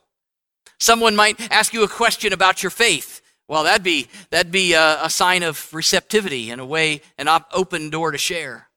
Someone 0.79 1.15
might 1.15 1.39
ask 1.51 1.73
you 1.73 1.83
a 1.83 1.87
question 1.87 2.33
about 2.33 2.63
your 2.63 2.71
faith. 2.71 3.21
Well, 3.47 3.63
that'd 3.63 3.83
be 3.83 4.07
that'd 4.31 4.51
be 4.51 4.73
a, 4.73 5.05
a 5.05 5.09
sign 5.09 5.43
of 5.43 5.71
receptivity 5.73 6.49
and 6.49 6.59
a 6.59 6.65
way, 6.65 7.01
an 7.17 7.27
op- 7.27 7.49
open 7.53 7.89
door 7.89 8.11
to 8.11 8.17
share. 8.17 8.67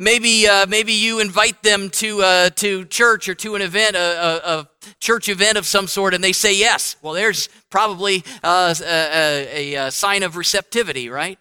Maybe, 0.00 0.48
uh, 0.48 0.66
maybe 0.66 0.92
you 0.92 1.20
invite 1.20 1.62
them 1.62 1.88
to, 1.90 2.20
uh, 2.20 2.50
to 2.56 2.84
church 2.86 3.28
or 3.28 3.34
to 3.36 3.54
an 3.54 3.62
event, 3.62 3.94
a, 3.94 4.00
a, 4.00 4.58
a, 4.58 4.68
church 5.00 5.28
event 5.28 5.56
of 5.56 5.66
some 5.66 5.86
sort, 5.86 6.14
and 6.14 6.22
they 6.22 6.32
say 6.32 6.54
yes. 6.54 6.96
Well, 7.00 7.14
there's 7.14 7.48
probably 7.70 8.24
uh, 8.42 8.74
a, 8.84 9.74
a, 9.76 9.90
sign 9.90 10.24
of 10.24 10.36
receptivity, 10.36 11.08
right? 11.08 11.38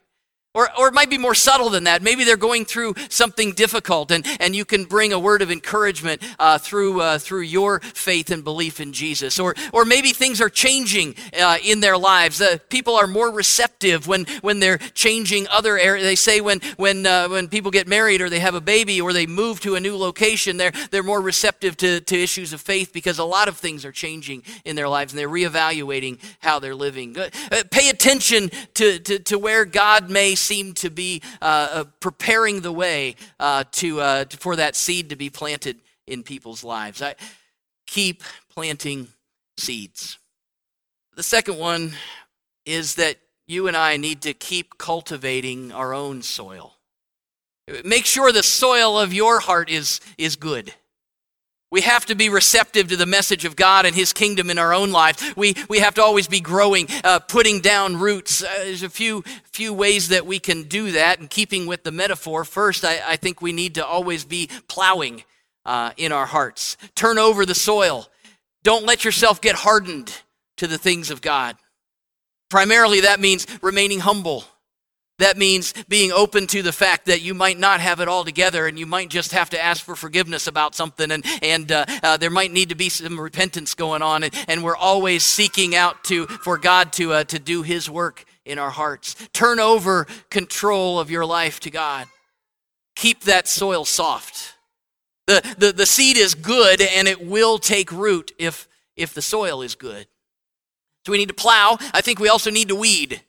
Or, 0.55 0.69
or 0.77 0.87
it 0.89 0.93
might 0.93 1.09
be 1.09 1.17
more 1.17 1.33
subtle 1.33 1.71
than 1.71 1.85
that. 1.85 2.03
Maybe 2.03 2.25
they're 2.25 2.37
going 2.37 2.65
through 2.65 2.93
something 3.09 3.53
difficult, 3.53 4.11
and, 4.11 4.23
and 4.39 4.55
you 4.55 4.65
can 4.65 4.85
bring 4.85 5.11
a 5.11 5.17
word 5.17 5.41
of 5.41 5.49
encouragement 5.49 6.21
uh, 6.37 6.59
through, 6.59 7.01
uh, 7.01 7.17
through 7.17 7.41
your 7.41 7.79
faith 7.79 8.29
and 8.29 8.43
belief 8.43 8.79
in 8.79 8.93
Jesus. 8.93 9.39
Or, 9.39 9.55
or 9.71 9.83
maybe 9.83 10.13
things 10.13 10.39
are 10.41 10.49
changing 10.49 11.15
uh, 11.41 11.57
in 11.63 11.79
their 11.79 11.97
lives. 11.97 12.39
Uh, 12.39 12.59
people 12.69 12.93
are 12.95 13.07
more 13.07 13.31
receptive 13.31 14.05
when, 14.05 14.25
when 14.41 14.59
they're 14.59 14.77
changing 14.77 15.47
other 15.47 15.75
areas. 15.75 16.05
They 16.05 16.13
say 16.13 16.39
when, 16.39 16.59
when, 16.77 17.07
uh, 17.07 17.29
when 17.29 17.47
people 17.47 17.71
get 17.71 17.87
married 17.87 18.21
or 18.21 18.29
they 18.29 18.39
have 18.39 18.53
a 18.53 18.61
baby 18.61 19.01
or 19.01 19.11
they 19.11 19.25
move 19.25 19.59
to 19.61 19.73
a 19.73 19.79
new 19.79 19.97
location, 19.97 20.57
they're, 20.57 20.73
they're 20.91 21.01
more 21.01 21.19
receptive 21.21 21.77
to, 21.77 21.99
to 21.99 22.15
issues 22.15 22.53
of 22.53 22.61
faith 22.61 22.93
because 22.93 23.17
a 23.17 23.23
lot 23.23 23.47
of 23.47 23.57
things 23.57 23.85
are 23.85 23.91
changing 23.91 24.43
in 24.65 24.75
their 24.75 24.87
lives 24.87 25.13
and 25.13 25.19
they're 25.19 25.27
reevaluating 25.27 26.19
how 26.41 26.59
they're 26.59 26.75
living. 26.75 27.17
Uh, 27.17 27.31
pay 27.71 27.89
attention 27.89 28.51
to, 28.75 28.99
to, 28.99 29.17
to 29.17 29.39
where 29.39 29.65
God 29.65 30.11
may 30.11 30.35
seem 30.43 30.73
to 30.75 30.89
be 30.89 31.21
uh, 31.41 31.69
uh, 31.71 31.83
preparing 31.99 32.61
the 32.61 32.71
way 32.71 33.15
uh, 33.39 33.63
to, 33.71 34.01
uh, 34.01 34.25
to, 34.25 34.37
for 34.37 34.55
that 34.55 34.75
seed 34.75 35.09
to 35.09 35.15
be 35.15 35.29
planted 35.29 35.79
in 36.05 36.23
people's 36.23 36.63
lives. 36.63 37.01
I 37.01 37.15
keep 37.87 38.23
planting 38.49 39.07
seeds. 39.57 40.17
The 41.15 41.23
second 41.23 41.57
one 41.57 41.93
is 42.65 42.95
that 42.95 43.17
you 43.47 43.67
and 43.67 43.77
I 43.77 43.97
need 43.97 44.21
to 44.23 44.33
keep 44.33 44.77
cultivating 44.77 45.71
our 45.71 45.93
own 45.93 46.21
soil. 46.21 46.75
Make 47.85 48.05
sure 48.05 48.31
the 48.31 48.43
soil 48.43 48.99
of 48.99 49.13
your 49.13 49.39
heart 49.39 49.69
is, 49.69 50.01
is 50.17 50.35
good. 50.35 50.73
We 51.73 51.81
have 51.81 52.05
to 52.05 52.13
be 52.13 52.29
receptive 52.29 52.89
to 52.89 52.95
the 52.95 53.07
message 53.07 53.45
of 53.45 53.55
God 53.55 53.87
and 53.87 53.95
His 53.95 54.13
kingdom 54.13 54.51
in 54.51 54.59
our 54.59 54.75
own 54.75 54.91
life. 54.91 55.35
We, 55.35 55.55
we 55.67 55.79
have 55.79 55.95
to 55.95 56.03
always 56.03 56.27
be 56.27 56.39
growing, 56.39 56.87
uh, 57.03 57.17
putting 57.17 57.61
down 57.61 57.97
roots. 57.97 58.43
Uh, 58.43 58.49
there's 58.57 58.83
a 58.83 58.91
few, 58.91 59.23
few 59.45 59.73
ways 59.73 60.09
that 60.09 60.27
we 60.27 60.37
can 60.37 60.65
do 60.65 60.91
that. 60.91 61.19
And 61.19 61.27
keeping 61.27 61.65
with 61.65 61.81
the 61.81 61.91
metaphor, 61.91 62.45
first, 62.45 62.85
I, 62.85 63.01
I 63.03 63.15
think 63.15 63.41
we 63.41 63.53
need 63.53 63.73
to 63.73 63.83
always 63.83 64.23
be 64.23 64.51
plowing 64.67 65.23
uh, 65.65 65.93
in 65.97 66.11
our 66.11 66.27
hearts. 66.27 66.77
Turn 66.93 67.17
over 67.17 67.43
the 67.43 67.55
soil. 67.55 68.07
Don't 68.61 68.85
let 68.85 69.03
yourself 69.03 69.41
get 69.41 69.55
hardened 69.55 70.21
to 70.57 70.67
the 70.67 70.77
things 70.77 71.09
of 71.09 71.21
God. 71.21 71.55
Primarily, 72.51 73.01
that 73.01 73.19
means 73.19 73.47
remaining 73.63 74.01
humble 74.01 74.45
that 75.23 75.37
means 75.37 75.73
being 75.87 76.11
open 76.11 76.47
to 76.47 76.61
the 76.61 76.71
fact 76.71 77.05
that 77.05 77.21
you 77.21 77.33
might 77.33 77.57
not 77.57 77.79
have 77.79 77.99
it 77.99 78.07
all 78.07 78.23
together 78.25 78.67
and 78.67 78.77
you 78.77 78.85
might 78.85 79.09
just 79.09 79.31
have 79.31 79.49
to 79.51 79.63
ask 79.63 79.83
for 79.83 79.95
forgiveness 79.95 80.47
about 80.47 80.75
something 80.75 81.11
and, 81.11 81.25
and 81.41 81.71
uh, 81.71 81.85
uh, 82.03 82.17
there 82.17 82.29
might 82.29 82.51
need 82.51 82.69
to 82.69 82.75
be 82.75 82.89
some 82.89 83.19
repentance 83.19 83.73
going 83.73 84.01
on. 84.01 84.23
And, 84.23 84.33
and 84.47 84.63
we're 84.63 84.75
always 84.75 85.23
seeking 85.23 85.75
out 85.75 86.03
to, 86.05 86.27
for 86.27 86.57
God 86.57 86.91
to, 86.93 87.13
uh, 87.13 87.23
to 87.25 87.39
do 87.39 87.63
His 87.63 87.89
work 87.89 88.25
in 88.45 88.59
our 88.59 88.69
hearts. 88.69 89.15
Turn 89.33 89.59
over 89.59 90.07
control 90.29 90.99
of 90.99 91.09
your 91.09 91.25
life 91.25 91.59
to 91.61 91.71
God. 91.71 92.07
Keep 92.95 93.21
that 93.21 93.47
soil 93.47 93.85
soft. 93.85 94.55
The, 95.25 95.55
the, 95.57 95.71
the 95.71 95.85
seed 95.85 96.17
is 96.17 96.35
good 96.35 96.81
and 96.81 97.07
it 97.07 97.25
will 97.25 97.57
take 97.57 97.91
root 97.91 98.33
if, 98.37 98.67
if 98.97 99.13
the 99.13 99.21
soil 99.21 99.61
is 99.61 99.75
good. 99.75 100.05
So 101.05 101.11
we 101.11 101.17
need 101.17 101.29
to 101.29 101.33
plow. 101.33 101.77
I 101.93 102.01
think 102.01 102.19
we 102.19 102.29
also 102.29 102.51
need 102.51 102.67
to 102.67 102.75
weed. 102.75 103.21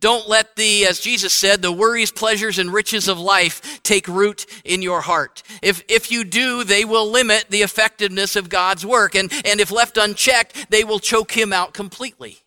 Don't 0.00 0.28
let 0.28 0.56
the, 0.56 0.86
as 0.86 1.00
Jesus 1.00 1.32
said, 1.32 1.62
the 1.62 1.72
worries, 1.72 2.12
pleasures, 2.12 2.58
and 2.58 2.72
riches 2.72 3.08
of 3.08 3.18
life 3.18 3.82
take 3.82 4.08
root 4.08 4.46
in 4.64 4.82
your 4.82 5.00
heart. 5.00 5.42
If, 5.62 5.84
if 5.88 6.10
you 6.10 6.24
do, 6.24 6.64
they 6.64 6.84
will 6.84 7.10
limit 7.10 7.46
the 7.50 7.62
effectiveness 7.62 8.36
of 8.36 8.48
God's 8.48 8.84
work. 8.84 9.14
And, 9.14 9.32
and 9.44 9.60
if 9.60 9.70
left 9.70 9.96
unchecked, 9.96 10.70
they 10.70 10.84
will 10.84 10.98
choke 10.98 11.32
him 11.32 11.52
out 11.52 11.74
completely. 11.74 12.38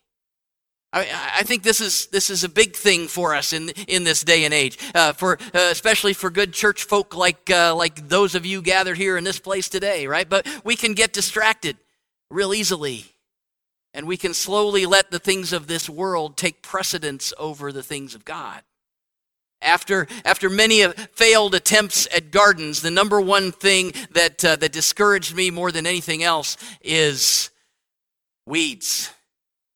I, 0.92 1.08
I 1.38 1.42
think 1.42 1.62
this 1.62 1.80
is, 1.80 2.06
this 2.06 2.30
is 2.30 2.44
a 2.44 2.48
big 2.48 2.74
thing 2.74 3.08
for 3.08 3.34
us 3.34 3.52
in, 3.52 3.70
in 3.88 4.04
this 4.04 4.22
day 4.22 4.44
and 4.44 4.54
age, 4.54 4.78
uh, 4.94 5.12
for, 5.12 5.38
uh, 5.54 5.68
especially 5.70 6.14
for 6.14 6.30
good 6.30 6.52
church 6.52 6.84
folk 6.84 7.14
like, 7.14 7.50
uh, 7.50 7.74
like 7.74 8.08
those 8.08 8.34
of 8.34 8.46
you 8.46 8.62
gathered 8.62 8.96
here 8.96 9.16
in 9.16 9.24
this 9.24 9.38
place 9.38 9.68
today, 9.68 10.06
right? 10.06 10.28
But 10.28 10.46
we 10.64 10.76
can 10.76 10.94
get 10.94 11.12
distracted 11.12 11.76
real 12.30 12.54
easily 12.54 13.04
and 13.96 14.06
we 14.06 14.18
can 14.18 14.34
slowly 14.34 14.84
let 14.84 15.10
the 15.10 15.18
things 15.18 15.54
of 15.54 15.66
this 15.66 15.88
world 15.88 16.36
take 16.36 16.60
precedence 16.60 17.32
over 17.38 17.72
the 17.72 17.82
things 17.82 18.14
of 18.14 18.26
God. 18.26 18.60
After, 19.62 20.06
after 20.22 20.50
many 20.50 20.86
failed 21.14 21.54
attempts 21.54 22.06
at 22.14 22.30
gardens, 22.30 22.82
the 22.82 22.90
number 22.90 23.22
one 23.22 23.52
thing 23.52 23.94
that, 24.10 24.44
uh, 24.44 24.56
that 24.56 24.70
discouraged 24.70 25.34
me 25.34 25.50
more 25.50 25.72
than 25.72 25.86
anything 25.86 26.22
else 26.22 26.58
is 26.82 27.48
weeds. 28.44 29.10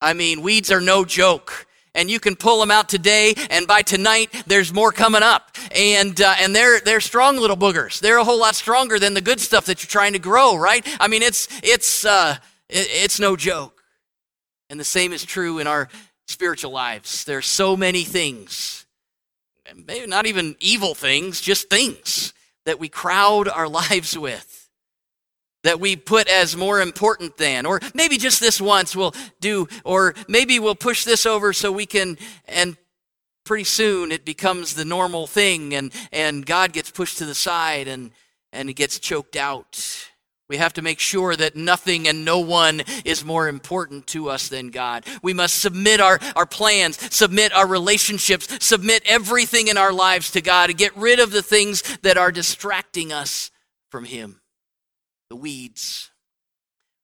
I 0.02 0.12
mean, 0.12 0.42
weeds 0.42 0.70
are 0.70 0.83
no 0.83 1.06
joke. 1.06 1.66
And 1.94 2.11
you 2.11 2.20
can 2.20 2.37
pull 2.37 2.61
them 2.61 2.70
out 2.70 2.88
today, 2.88 3.35
and 3.50 3.66
by 3.66 3.83
tonight, 3.83 4.44
there's 4.46 4.72
more 4.72 4.92
coming 4.92 5.24
up. 5.24 5.56
And, 5.74 6.20
uh, 6.20 6.35
and 6.38 6.54
they're, 6.54 6.78
they're 6.78 7.00
strong 7.00 7.38
little 7.38 7.56
boogers. 7.56 7.98
They're 8.00 8.18
a 8.18 8.24
whole 8.24 8.38
lot 8.38 8.54
stronger 8.54 8.98
than 8.98 9.14
the 9.14 9.20
good 9.20 9.40
stuff 9.40 9.64
that 9.64 9.83
you're 9.83 9.88
trying 9.88 10.12
to 10.12 10.20
grow, 10.20 10.56
right? 10.56 10.87
I 11.00 11.09
mean, 11.09 11.22
it's, 11.22 11.48
it's, 11.64 12.04
uh, 12.04 12.37
it's 12.68 13.18
no 13.18 13.35
joke. 13.35 13.79
And 14.70 14.78
the 14.78 14.85
same 14.85 15.12
is 15.12 15.24
true 15.24 15.59
in 15.59 15.66
our 15.66 15.88
spiritual 16.28 16.70
lives. 16.70 17.24
There 17.24 17.38
are 17.38 17.42
so 17.42 17.76
many 17.76 18.04
things, 18.04 18.87
maybe 19.74 20.06
not 20.06 20.26
even 20.26 20.54
evil 20.61 20.94
things, 20.94 21.40
just 21.40 21.68
things 21.68 22.33
that 22.66 22.78
we 22.78 22.88
crowd 22.88 23.48
our 23.48 23.68
lives 23.90 24.16
with, 24.16 24.70
that 25.64 25.80
we 25.80 25.96
put 25.96 26.28
as 26.28 26.56
more 26.56 26.80
important 26.80 27.37
than, 27.37 27.66
or 27.66 27.80
maybe 27.94 28.16
just 28.16 28.38
this 28.38 28.61
once 28.61 28.94
we'll 28.94 29.14
do, 29.40 29.66
or 29.85 30.14
maybe 30.28 30.61
we'll 30.61 30.76
push 30.76 31.04
this 31.04 31.26
over 31.26 31.52
so 31.52 31.72
we 31.72 31.85
can, 31.85 32.16
and 32.46 32.76
pretty 33.44 33.64
soon 33.64 34.12
it 34.12 34.24
becomes 34.24 34.74
the 34.74 34.85
normal 34.85 35.26
thing, 35.26 35.74
and, 35.74 35.92
and 36.12 36.46
God 36.46 36.72
gets 36.72 36.92
pushed 36.92 37.18
to 37.18 37.26
the 37.26 37.35
side 37.35 37.88
and, 37.88 38.12
and 38.52 38.70
it 38.70 38.74
gets 38.74 39.00
choked 39.00 39.35
out. 39.35 40.09
We 40.50 40.56
have 40.56 40.72
to 40.72 40.82
make 40.82 40.98
sure 40.98 41.36
that 41.36 41.54
nothing 41.54 42.08
and 42.08 42.24
no 42.24 42.40
one 42.40 42.82
is 43.04 43.24
more 43.24 43.46
important 43.46 44.08
to 44.08 44.28
us 44.28 44.48
than 44.48 44.70
God. 44.70 45.06
We 45.22 45.32
must 45.32 45.60
submit 45.60 46.00
our, 46.00 46.18
our 46.34 46.44
plans, 46.44 46.98
submit 47.14 47.54
our 47.54 47.68
relationships, 47.68 48.48
submit 48.58 49.04
everything 49.06 49.68
in 49.68 49.78
our 49.78 49.92
lives 49.92 50.32
to 50.32 50.40
God 50.40 50.68
and 50.68 50.76
get 50.76 50.96
rid 50.96 51.20
of 51.20 51.30
the 51.30 51.40
things 51.40 51.82
that 51.98 52.18
are 52.18 52.32
distracting 52.32 53.12
us 53.12 53.52
from 53.90 54.04
Him. 54.04 54.40
The 55.28 55.36
weeds. 55.36 56.10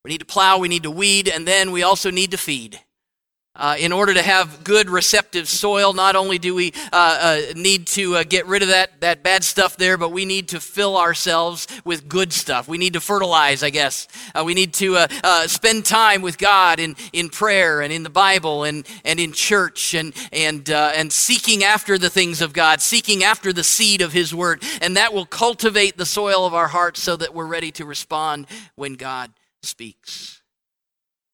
We 0.03 0.09
need 0.09 0.19
to 0.19 0.25
plow, 0.25 0.57
we 0.57 0.67
need 0.67 0.83
to 0.83 0.91
weed, 0.91 1.29
and 1.29 1.47
then 1.47 1.71
we 1.71 1.83
also 1.83 2.11
need 2.11 2.31
to 2.31 2.37
feed. 2.37 2.81
Uh, 3.57 3.75
in 3.79 3.91
order 3.91 4.13
to 4.13 4.21
have 4.21 4.63
good 4.63 4.89
receptive 4.89 5.49
soil, 5.49 5.91
not 5.93 6.15
only 6.15 6.37
do 6.37 6.53
we 6.53 6.71
uh, 6.93 7.17
uh, 7.21 7.41
need 7.55 7.87
to 7.87 8.17
uh, 8.17 8.23
get 8.23 8.45
rid 8.45 8.61
of 8.61 8.69
that, 8.69 9.01
that 9.01 9.23
bad 9.23 9.43
stuff 9.43 9.75
there, 9.77 9.97
but 9.97 10.11
we 10.11 10.25
need 10.25 10.47
to 10.47 10.59
fill 10.59 10.95
ourselves 10.95 11.67
with 11.83 12.07
good 12.07 12.31
stuff. 12.31 12.67
We 12.67 12.77
need 12.77 12.93
to 12.93 13.01
fertilize, 13.01 13.63
I 13.63 13.71
guess. 13.71 14.07
Uh, 14.35 14.43
we 14.45 14.53
need 14.53 14.73
to 14.75 14.97
uh, 14.97 15.47
spend 15.47 15.85
time 15.85 16.21
with 16.21 16.37
God 16.37 16.79
in, 16.79 16.95
in 17.11 17.29
prayer 17.29 17.81
and 17.81 17.91
in 17.91 18.03
the 18.03 18.09
Bible 18.09 18.63
and, 18.63 18.87
and 19.03 19.19
in 19.19 19.31
church 19.31 19.95
and, 19.95 20.13
and, 20.31 20.69
and 20.69 21.11
seeking 21.11 21.63
after 21.63 21.97
the 21.97 22.09
things 22.09 22.41
of 22.41 22.53
God, 22.53 22.79
seeking 22.79 23.23
after 23.23 23.51
the 23.51 23.63
seed 23.63 24.01
of 24.01 24.13
His 24.13 24.35
Word. 24.35 24.63
And 24.81 24.97
that 24.97 25.13
will 25.13 25.25
cultivate 25.25 25.97
the 25.97 26.05
soil 26.05 26.45
of 26.45 26.53
our 26.53 26.67
hearts 26.67 27.01
so 27.01 27.15
that 27.17 27.33
we're 27.33 27.47
ready 27.47 27.71
to 27.71 27.85
respond 27.85 28.45
when 28.75 28.93
God 28.93 29.31
speaks. 29.63 30.36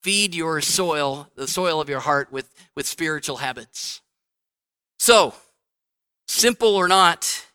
Feed 0.03 0.35
your 0.35 0.59
soil, 0.59 1.29
the 1.35 1.47
soil 1.47 1.79
of 1.79 1.87
your 1.87 2.01
heart, 2.01 2.29
with, 2.29 2.53
with 2.75 2.85
spiritual 2.85 3.37
habits. 3.37 4.01
So, 4.99 5.33
simple 6.27 6.75
or 6.75 6.89
not, 6.89 7.45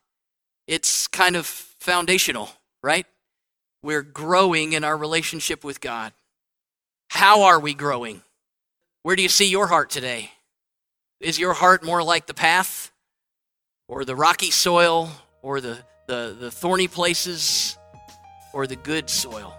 it's 0.66 1.06
kind 1.08 1.36
of 1.36 1.44
foundational, 1.46 2.48
right? 2.82 3.06
We're 3.82 4.02
growing 4.02 4.72
in 4.72 4.82
our 4.82 4.96
relationship 4.96 5.62
with 5.62 5.82
God. 5.82 6.14
How 7.10 7.42
are 7.42 7.60
we 7.60 7.74
growing? 7.74 8.22
Where 9.02 9.14
do 9.14 9.22
you 9.22 9.28
see 9.28 9.50
your 9.50 9.66
heart 9.66 9.90
today? 9.90 10.30
Is 11.20 11.38
your 11.38 11.52
heart 11.52 11.84
more 11.84 12.02
like 12.02 12.26
the 12.26 12.34
path 12.34 12.92
or 13.88 14.06
the 14.06 14.16
rocky 14.16 14.50
soil 14.50 15.10
or 15.42 15.60
the, 15.60 15.78
the, 16.06 16.34
the 16.38 16.50
thorny 16.50 16.88
places 16.88 17.76
or 18.54 18.66
the 18.66 18.76
good 18.76 19.10
soil? 19.10 19.57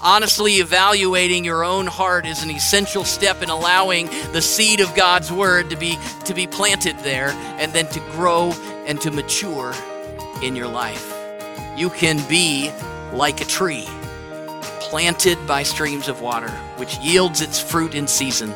Honestly 0.00 0.54
evaluating 0.54 1.44
your 1.44 1.64
own 1.64 1.86
heart 1.86 2.26
is 2.26 2.42
an 2.42 2.50
essential 2.50 3.04
step 3.04 3.42
in 3.42 3.50
allowing 3.50 4.06
the 4.32 4.42
seed 4.42 4.80
of 4.80 4.94
God's 4.94 5.32
word 5.32 5.70
to 5.70 5.76
be 5.76 5.98
to 6.24 6.34
be 6.34 6.46
planted 6.46 6.98
there 7.00 7.30
and 7.58 7.72
then 7.72 7.86
to 7.88 8.00
grow 8.12 8.52
and 8.86 9.00
to 9.00 9.10
mature 9.10 9.74
in 10.42 10.56
your 10.56 10.68
life. 10.68 11.14
You 11.76 11.90
can 11.90 12.26
be 12.28 12.70
like 13.12 13.40
a 13.40 13.44
tree 13.44 13.86
planted 14.80 15.46
by 15.46 15.62
streams 15.62 16.08
of 16.08 16.20
water, 16.20 16.50
which 16.76 16.98
yields 16.98 17.40
its 17.40 17.60
fruit 17.60 17.94
in 17.94 18.06
season 18.06 18.52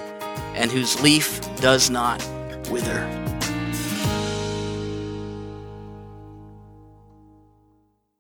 and 0.55 0.71
whose 0.71 1.01
leaf 1.01 1.41
does 1.57 1.91
not 1.91 2.27
wither. 2.71 3.22